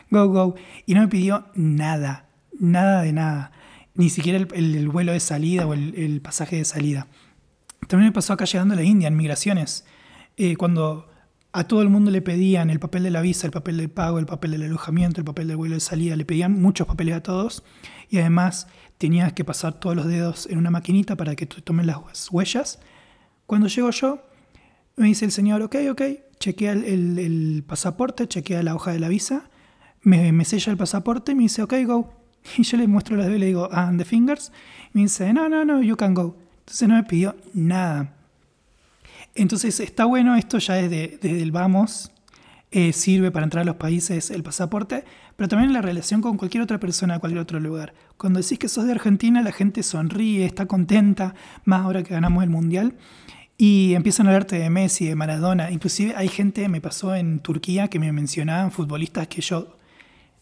go, 0.09 0.27
go. 0.27 0.55
Y 0.85 0.93
no 0.93 1.01
me 1.01 1.07
pidió 1.07 1.45
nada, 1.55 2.27
nada 2.59 3.01
de 3.01 3.13
nada. 3.13 3.51
Ni 3.93 4.09
siquiera 4.09 4.37
el, 4.37 4.47
el- 4.53 4.75
el 4.75 4.89
vuelo 4.89 5.13
de 5.13 5.19
salida 5.19 5.65
o 5.65 5.73
el, 5.73 5.95
el 5.95 6.21
pasaje 6.21 6.57
de 6.57 6.65
salida. 6.65 7.07
También 7.87 8.09
me 8.09 8.13
pasó 8.13 8.33
acá 8.33 8.45
llegando 8.45 8.73
a 8.73 8.77
la 8.77 8.83
India, 8.83 9.07
en 9.07 9.15
migraciones, 9.15 9.85
eh, 10.37 10.55
cuando 10.57 11.07
a 11.53 11.65
todo 11.65 11.81
el 11.83 11.89
mundo 11.89 12.11
le 12.11 12.21
pedían 12.21 12.69
el 12.69 12.79
papel 12.79 13.03
de 13.03 13.11
la 13.11 13.21
visa, 13.21 13.47
el 13.47 13.51
papel 13.53 13.77
del 13.77 13.89
pago, 13.89 14.19
el 14.19 14.25
papel 14.25 14.51
del 14.51 14.63
alojamiento, 14.63 15.21
el 15.21 15.25
papel 15.25 15.47
del 15.47 15.55
vuelo 15.55 15.75
de 15.75 15.79
salida, 15.79 16.15
le 16.17 16.25
pedían 16.25 16.59
muchos 16.61 16.87
papeles 16.87 17.15
a 17.15 17.23
todos 17.23 17.63
y 18.09 18.17
además 18.17 18.67
tenías 18.97 19.31
que 19.33 19.45
pasar 19.45 19.75
todos 19.79 19.95
los 19.95 20.07
dedos 20.07 20.47
en 20.49 20.57
una 20.57 20.71
maquinita 20.71 21.15
para 21.15 21.35
que 21.35 21.45
tomen 21.45 21.87
las 21.87 21.99
huellas. 22.31 22.79
Cuando 23.45 23.67
llego 23.67 23.89
yo, 23.91 24.21
me 24.95 25.07
dice 25.07 25.25
el 25.25 25.31
señor, 25.31 25.61
ok, 25.61 25.75
ok, 25.91 26.01
chequea 26.39 26.71
el, 26.73 27.17
el- 27.19 27.63
pasaporte, 27.67 28.27
chequea 28.27 28.63
la 28.63 28.75
hoja 28.75 28.91
de 28.91 28.99
la 28.99 29.07
visa, 29.09 29.49
me, 30.01 30.31
me 30.31 30.45
sella 30.45 30.71
el 30.71 30.77
pasaporte 30.77 31.31
y 31.31 31.35
me 31.35 31.43
dice, 31.43 31.61
ok, 31.63 31.73
go. 31.85 32.13
Y 32.57 32.63
yo 32.63 32.77
le 32.77 32.87
muestro 32.87 33.15
los 33.15 33.25
dedos 33.25 33.37
y 33.37 33.39
le 33.39 33.45
digo, 33.47 33.69
ah, 33.71 33.87
and 33.87 33.99
the 33.99 34.05
fingers. 34.05 34.51
Me 34.93 35.01
dice, 35.01 35.33
no, 35.33 35.49
no, 35.49 35.65
no, 35.65 35.81
you 35.81 35.95
can 35.97 36.13
go. 36.13 36.37
Entonces 36.59 36.87
no 36.87 36.95
me 36.95 37.03
pidió 37.03 37.35
nada. 37.53 38.13
Entonces 39.33 39.79
está 39.79 40.05
bueno 40.05 40.35
esto 40.35 40.59
ya 40.59 40.75
desde, 40.75 41.17
desde 41.21 41.41
el 41.41 41.51
vamos, 41.51 42.11
eh, 42.71 42.93
sirve 42.93 43.31
para 43.31 43.45
entrar 43.45 43.61
a 43.61 43.65
los 43.65 43.75
países 43.75 44.31
el 44.31 44.43
pasaporte, 44.43 45.05
pero 45.35 45.47
también 45.47 45.71
la 45.73 45.81
relación 45.81 46.21
con 46.21 46.37
cualquier 46.37 46.63
otra 46.63 46.79
persona 46.79 47.15
de 47.15 47.19
cualquier 47.19 47.41
otro 47.41 47.59
lugar. 47.59 47.93
Cuando 48.17 48.39
decís 48.39 48.59
que 48.59 48.67
sos 48.67 48.85
de 48.85 48.91
Argentina, 48.91 49.41
la 49.41 49.51
gente 49.51 49.83
sonríe, 49.83 50.45
está 50.45 50.65
contenta, 50.65 51.35
más 51.63 51.81
ahora 51.81 52.03
que 52.03 52.13
ganamos 52.13 52.43
el 52.43 52.49
Mundial, 52.49 52.95
y 53.57 53.93
empiezan 53.93 54.27
a 54.27 54.31
hablarte 54.31 54.57
de 54.59 54.69
Messi, 54.69 55.05
de 55.05 55.15
Maradona. 55.15 55.71
Inclusive 55.71 56.13
hay 56.17 56.27
gente, 56.27 56.67
me 56.67 56.81
pasó 56.81 57.15
en 57.15 57.39
Turquía, 57.39 57.87
que 57.87 57.99
me 57.99 58.11
mencionaban 58.11 58.71
futbolistas 58.71 59.27
que 59.27 59.41
yo... 59.41 59.77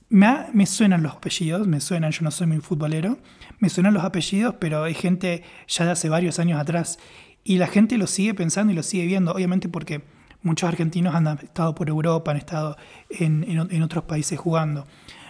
Me, 0.09 0.45
me 0.53 0.65
suenan 0.65 1.01
los 1.01 1.13
apellidos, 1.13 1.67
me 1.67 1.79
suenan, 1.79 2.11
yo 2.11 2.21
no 2.21 2.29
soy 2.29 2.45
muy 2.45 2.59
futbolero, 2.59 3.17
me 3.59 3.69
suenan 3.69 3.95
los 3.95 4.03
apellidos, 4.03 4.55
pero 4.59 4.83
hay 4.83 4.93
gente 4.93 5.43
ya 5.67 5.85
de 5.85 5.91
hace 5.91 6.09
varios 6.09 6.37
años 6.39 6.59
atrás. 6.59 6.99
Y 7.43 7.57
la 7.57 7.67
gente 7.67 7.97
lo 7.97 8.07
sigue 8.07 8.33
pensando 8.33 8.73
y 8.73 8.75
lo 8.75 8.83
sigue 8.83 9.05
viendo, 9.05 9.31
obviamente 9.31 9.69
porque 9.69 10.03
muchos 10.43 10.67
argentinos 10.67 11.15
han 11.15 11.27
estado 11.27 11.73
por 11.73 11.89
Europa, 11.89 12.31
han 12.31 12.37
estado 12.37 12.77
en, 13.09 13.81
otros 13.81 14.03
países 14.03 14.37
jugando. 14.37 14.85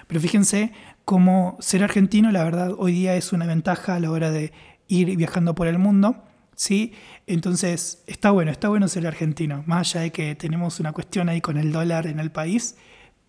Pero 0.08 0.19
fíjense 0.19 0.71
cómo 1.06 1.58
ser 1.60 1.84
argentino, 1.84 2.32
la 2.32 2.43
verdad, 2.43 2.71
hoy 2.78 2.91
día 2.93 3.15
es 3.15 3.32
una 3.32 3.45
ventaja 3.45 3.95
a 3.95 3.99
la 3.99 4.12
hora 4.12 4.32
de 4.32 4.52
ir 4.88 5.15
viajando 5.15 5.56
por 5.56 5.67
el 5.67 5.78
mundo. 5.78 6.23
¿sí? 6.56 6.93
Entonces, 7.28 8.04
está 8.08 8.32
bueno, 8.32 8.52
está 8.52 8.69
bueno 8.69 8.88
ser 8.88 9.08
argentino, 9.08 9.63
más 9.65 9.95
allá 9.95 10.02
de 10.02 10.12
que 10.12 10.36
tenemos 10.36 10.80
una 10.80 10.91
cuestión 10.91 11.30
ahí 11.30 11.41
con 11.41 11.58
el 11.58 11.71
dólar 11.71 12.08
en 12.08 12.19
el 12.19 12.32
país, 12.32 12.76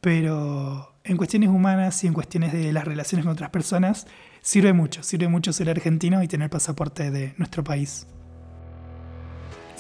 pero 0.01 0.94
en 1.05 1.16
cuestiones 1.16 1.49
humanas 1.49 2.03
y 2.05 2.07
en 2.07 2.14
cuestiones 2.14 2.53
de 2.53 2.73
las 2.73 2.85
relaciones 2.85 3.25
con 3.25 3.33
otras 3.33 3.51
personas, 3.51 4.07
sirve 4.40 4.73
mucho, 4.73 5.03
sirve 5.03 5.29
mucho 5.29 5.53
ser 5.53 5.70
argentino 5.70 6.23
y 6.23 6.29
tener 6.29 6.51
pasaporte 6.51 7.11
de 7.11 7.35
nuestro 7.38 7.62
país. 7.62 8.07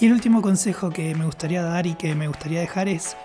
Y 0.00 0.06
el 0.06 0.12
último 0.12 0.42
consejo 0.42 0.90
que 0.90 1.14
me 1.14 1.24
gustaría 1.24 1.62
dar 1.62 1.86
y 1.86 1.94
que 1.94 2.14
me 2.14 2.26
gustaría 2.26 2.60
dejar 2.60 2.88
es 2.88 3.16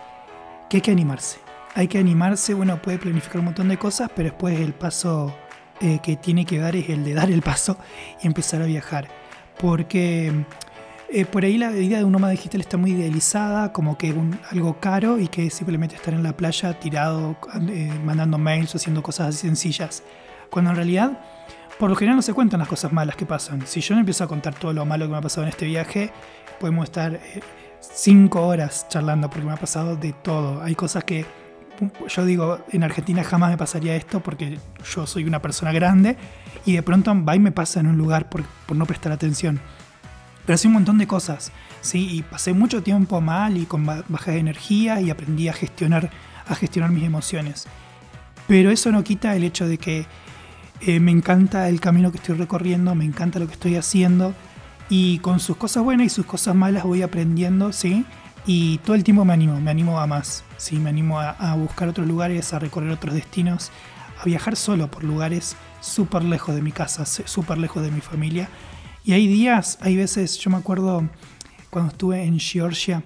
que 0.69 0.77
hay 0.77 0.82
que 0.82 0.91
animarse. 0.91 1.39
Hay 1.75 1.88
que 1.88 1.97
animarse, 1.97 2.53
uno 2.53 2.82
puede 2.82 2.99
planificar 2.99 3.39
un 3.39 3.45
montón 3.45 3.69
de 3.69 3.77
cosas, 3.77 4.10
pero 4.15 4.29
después 4.29 4.60
el 4.60 4.73
paso 4.73 5.36
eh, 5.82 5.99
que 6.03 6.15
tiene 6.15 6.45
que 6.45 6.60
dar 6.60 6.75
es 6.75 6.89
el 6.89 7.03
de 7.03 7.13
dar 7.15 7.32
el 7.32 7.41
paso 7.41 7.77
y 8.21 8.27
empezar 8.27 8.62
a 8.62 8.65
viajar. 8.65 9.08
Porque 9.58 10.45
eh, 11.12 11.25
por 11.25 11.43
ahí 11.43 11.58
la 11.58 11.71
idea 11.71 11.97
de 11.97 12.03
un 12.03 12.12
nómada 12.12 12.32
digital 12.32 12.62
está 12.62 12.77
muy 12.77 12.91
idealizada, 12.91 13.73
como 13.73 13.97
que 13.97 14.10
es 14.10 14.15
algo 14.51 14.79
caro 14.79 15.17
y 15.17 15.27
que 15.27 15.49
simplemente 15.49 15.95
estar 15.95 16.13
en 16.13 16.21
la 16.21 16.38
playa 16.38 16.79
tirado, 16.79 17.36
eh, 17.67 17.91
mandando 18.05 18.38
mails 18.38 18.75
o 18.75 18.77
haciendo 18.77 19.01
cosas 19.01 19.29
así 19.29 19.47
sencillas. 19.47 20.03
Cuando 20.51 20.69
en 20.71 20.75
realidad, 20.77 21.19
por 21.79 21.89
lo 21.89 21.95
general 21.95 22.17
no 22.17 22.21
se 22.21 22.33
cuentan 22.33 22.59
las 22.59 22.67
cosas 22.67 22.91
malas 22.91 23.15
que 23.15 23.25
pasan. 23.25 23.65
Si 23.65 23.79
yo 23.81 23.95
no 23.95 24.01
empiezo 24.01 24.23
a 24.23 24.27
contar 24.27 24.53
todo 24.53 24.73
lo 24.73 24.85
malo 24.85 25.05
que 25.05 25.11
me 25.11 25.17
ha 25.17 25.21
pasado 25.21 25.43
en 25.43 25.49
este 25.49 25.65
viaje, 25.65 26.11
podemos 26.59 26.83
estar 26.83 27.15
eh, 27.15 27.39
cinco 27.79 28.45
horas 28.45 28.85
charlando 28.89 29.29
porque 29.29 29.47
me 29.47 29.53
ha 29.53 29.57
pasado 29.57 29.95
de 29.95 30.11
todo. 30.13 30.61
Hay 30.61 30.75
cosas 30.75 31.05
que 31.05 31.25
yo 32.09 32.25
digo, 32.25 32.59
en 32.73 32.83
Argentina 32.83 33.23
jamás 33.23 33.51
me 33.51 33.57
pasaría 33.57 33.95
esto 33.95 34.19
porque 34.19 34.59
yo 34.93 35.07
soy 35.07 35.23
una 35.23 35.41
persona 35.41 35.71
grande 35.71 36.17
y 36.65 36.73
de 36.73 36.83
pronto 36.83 37.15
va 37.23 37.37
y 37.37 37.39
me 37.39 37.53
pasa 37.53 37.79
en 37.79 37.87
un 37.87 37.97
lugar 37.97 38.29
por, 38.29 38.43
no 38.75 38.85
prestar 38.85 39.13
atención. 39.13 39.61
Pero 40.45 40.55
hacía 40.55 40.67
un 40.67 40.73
montón 40.73 40.97
de 40.97 41.07
cosas, 41.07 41.53
¿sí? 41.79 42.17
Y 42.17 42.23
pasé 42.23 42.51
mucho 42.51 42.83
tiempo 42.83 43.21
mal 43.21 43.55
y 43.55 43.65
con 43.65 43.85
ba- 43.85 44.03
baja 44.09 44.33
energía 44.33 44.99
y 44.99 45.09
aprendí 45.09 45.47
a 45.47 45.53
gestionar, 45.53 46.09
a 46.45 46.55
gestionar 46.55 46.91
mis 46.91 47.05
emociones. 47.05 47.67
Pero 48.47 48.71
eso 48.71 48.91
no 48.91 49.01
quita 49.05 49.33
el 49.37 49.45
hecho 49.45 49.65
de 49.65 49.77
que 49.77 50.05
eh, 50.81 50.99
me 50.99 51.11
encanta 51.11 51.69
el 51.69 51.79
camino 51.81 52.11
que 52.11 52.17
estoy 52.17 52.35
recorriendo, 52.35 52.95
me 52.95 53.05
encanta 53.05 53.39
lo 53.39 53.47
que 53.47 53.53
estoy 53.53 53.75
haciendo 53.75 54.33
y 54.89 55.19
con 55.19 55.39
sus 55.39 55.57
cosas 55.57 55.83
buenas 55.83 56.07
y 56.07 56.09
sus 56.09 56.25
cosas 56.25 56.55
malas 56.55 56.83
voy 56.83 57.01
aprendiendo, 57.01 57.71
¿sí? 57.73 58.05
Y 58.45 58.79
todo 58.79 58.95
el 58.95 59.03
tiempo 59.03 59.25
me 59.25 59.33
animo, 59.33 59.59
me 59.59 59.69
animo 59.69 59.99
a 59.99 60.07
más. 60.07 60.43
Sí, 60.57 60.77
me 60.77 60.89
animo 60.89 61.19
a, 61.19 61.31
a 61.31 61.55
buscar 61.55 61.87
otros 61.89 62.07
lugares, 62.07 62.53
a 62.53 62.59
recorrer 62.59 62.89
otros 62.91 63.13
destinos, 63.13 63.71
a 64.19 64.25
viajar 64.25 64.55
solo 64.55 64.89
por 64.89 65.03
lugares 65.03 65.55
súper 65.81 66.23
lejos 66.23 66.55
de 66.55 66.61
mi 66.61 66.71
casa, 66.71 67.05
súper 67.05 67.57
lejos 67.57 67.83
de 67.83 67.91
mi 67.91 68.01
familia. 68.01 68.49
Y 69.03 69.13
hay 69.13 69.27
días, 69.27 69.77
hay 69.81 69.95
veces, 69.95 70.37
yo 70.39 70.49
me 70.49 70.57
acuerdo 70.57 71.07
cuando 71.69 71.91
estuve 71.91 72.23
en 72.23 72.39
Georgia, 72.39 73.03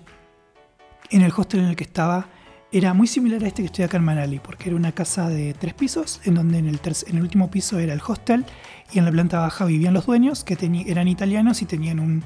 en 1.09 1.21
el 1.21 1.31
hostel 1.35 1.61
en 1.61 1.67
el 1.67 1.75
que 1.75 1.83
estaba, 1.83 2.27
era 2.75 2.93
muy 2.95 3.05
similar 3.07 3.43
a 3.43 3.47
este 3.47 3.61
que 3.61 3.67
estoy 3.67 3.85
acá 3.85 3.97
en 3.97 4.03
Manali, 4.03 4.39
porque 4.39 4.69
era 4.69 4.75
una 4.75 4.91
casa 4.91 5.29
de 5.29 5.53
tres 5.53 5.73
pisos, 5.75 6.19
en 6.25 6.33
donde 6.33 6.57
en 6.57 6.67
el, 6.67 6.79
en 7.07 7.15
el 7.17 7.21
último 7.21 7.51
piso 7.51 7.77
era 7.77 7.93
el 7.93 8.01
hostel 8.05 8.45
y 8.91 8.97
en 8.99 9.05
la 9.05 9.11
planta 9.11 9.39
baja 9.39 9.65
vivían 9.65 9.93
los 9.93 10.07
dueños, 10.07 10.43
que 10.43 10.57
eran 10.87 11.07
italianos 11.07 11.61
y 11.61 11.65
tenían 11.65 11.99
un 11.99 12.23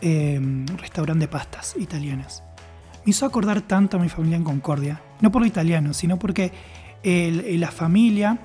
eh, 0.00 0.40
restaurante 0.78 1.26
de 1.26 1.28
pastas 1.28 1.76
italianas. 1.78 2.42
Me 3.04 3.10
hizo 3.10 3.26
acordar 3.26 3.60
tanto 3.60 3.98
a 3.98 4.00
mi 4.00 4.08
familia 4.08 4.36
en 4.38 4.44
Concordia, 4.44 5.02
no 5.20 5.30
por 5.30 5.42
lo 5.42 5.46
italiano, 5.46 5.92
sino 5.92 6.18
porque 6.18 6.50
el- 7.02 7.60
la 7.60 7.70
familia 7.70 8.38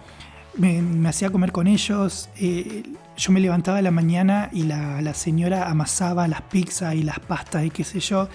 me, 0.57 0.81
me 0.81 1.07
hacía 1.09 1.29
comer 1.29 1.51
con 1.53 1.67
ellos. 1.67 2.29
eh, 2.37 2.83
yo 3.17 3.31
me 3.31 3.39
levantaba 3.39 3.77
a 3.77 3.81
la 3.81 3.91
mañana 3.91 4.49
y 4.51 4.63
la, 4.63 5.01
la 5.01 5.13
señora 5.13 5.69
amasaba 5.69 6.27
las 6.27 6.41
pizzas 6.41 6.95
y 6.95 7.03
las 7.03 7.19
pastas 7.19 7.63
y 7.63 7.69
qué 7.69 7.85
sé 7.85 8.01
yo. 8.01 8.27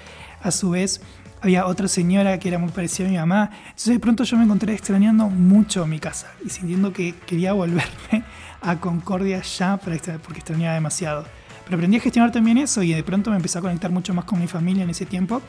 A 0.42 0.50
su 0.50 0.70
vez, 0.70 1.02
había 1.42 1.66
otra 1.66 1.88
señora 1.88 2.38
que 2.38 2.48
era 2.48 2.59
muy 2.59 2.70
parecida 2.70 3.07
a 3.07 3.11
mi 3.11 3.16
mamá. 3.16 3.50
Entonces, 3.64 3.94
de 3.94 4.00
pronto 4.00 4.24
yo 4.24 4.37
me 4.37 4.44
encontré 4.44 4.74
extrañando 4.74 5.29
mucho 5.29 5.87
mi 5.87 5.98
casa 5.98 6.29
y 6.44 6.50
sintiendo 6.50 6.92
que 6.92 7.14
quería 7.26 7.53
volverme 7.53 8.24
a 8.61 8.76
Concordia 8.76 9.42
ya 9.42 9.76
para 9.76 9.96
porque 10.18 10.40
extrañaba 10.40 10.74
demasiado. 10.74 11.24
Pero 11.64 11.76
aprendí 11.76 11.98
a 11.98 12.00
gestionar 12.00 12.33
también 12.33 12.59
eso 12.59 12.83
y 12.83 12.92
de 12.92 13.03
pronto 13.03 13.31
me 13.31 13.37
empecé 13.37 13.59
a 13.59 13.62
conectar 13.62 13.90
mucho 13.90 14.12
más 14.12 14.24
con 14.24 14.40
mi 14.40 14.48
familia 14.48 14.85
en 14.85 14.90
ese 14.90 15.07
tiempo 15.07 15.40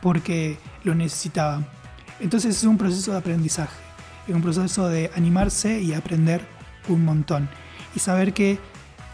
porque 0.00 0.58
lo 0.84 0.94
necesitaba. 0.94 1.62
Entonces 2.20 2.56
es 2.56 2.64
un 2.64 2.76
proceso 2.76 3.12
de 3.12 3.18
aprendizaje, 3.18 3.76
es 4.26 4.34
un 4.34 4.42
proceso 4.42 4.88
de 4.88 5.10
animarse 5.14 5.80
y 5.80 5.94
aprender 5.94 6.42
un 6.88 7.04
montón 7.04 7.48
y 7.94 8.00
saber 8.00 8.32
que 8.32 8.58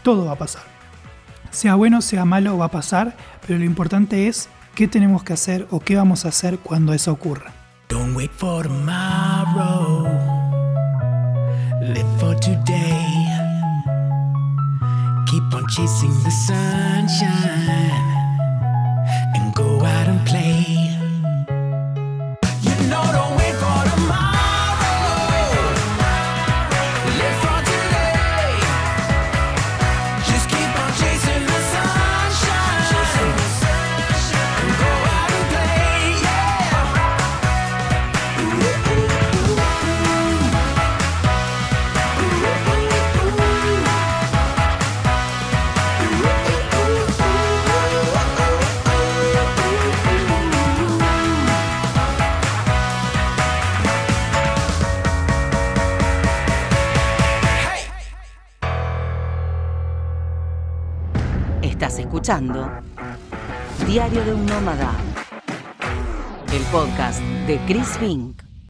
todo 0.03 0.25
va 0.25 0.33
a 0.33 0.37
pasar. 0.37 0.63
Sea 1.51 1.75
bueno, 1.75 2.01
sea 2.01 2.25
malo, 2.25 2.57
va 2.57 2.65
a 2.65 2.71
pasar, 2.71 3.15
pero 3.45 3.59
lo 3.59 3.65
importante 3.65 4.27
es 4.27 4.49
qué 4.75 4.87
tenemos 4.87 5.23
que 5.23 5.33
hacer 5.33 5.67
o 5.71 5.79
qué 5.79 5.95
vamos 5.95 6.25
a 6.25 6.29
hacer 6.29 6.59
cuando 6.59 6.93
eso 6.93 7.11
ocurra. 7.11 7.53
Don't 7.89 8.15
wait 8.15 8.31
for 8.31 8.63
tomorrow. 8.63 10.03
Live 11.81 12.19
for 12.19 12.35
today. 12.39 13.25
Keep 15.27 15.53
on 15.53 15.67
chasing 15.67 16.13
the 16.23 16.31
sunshine 16.31 17.98
Diario 63.87 64.23
de 64.23 64.33
un 64.35 64.45
Nómada, 64.45 64.91
el 66.53 66.61
podcast 66.71 67.19
de 67.47 67.59
Chris 67.65 67.97
Fink. 67.97 68.48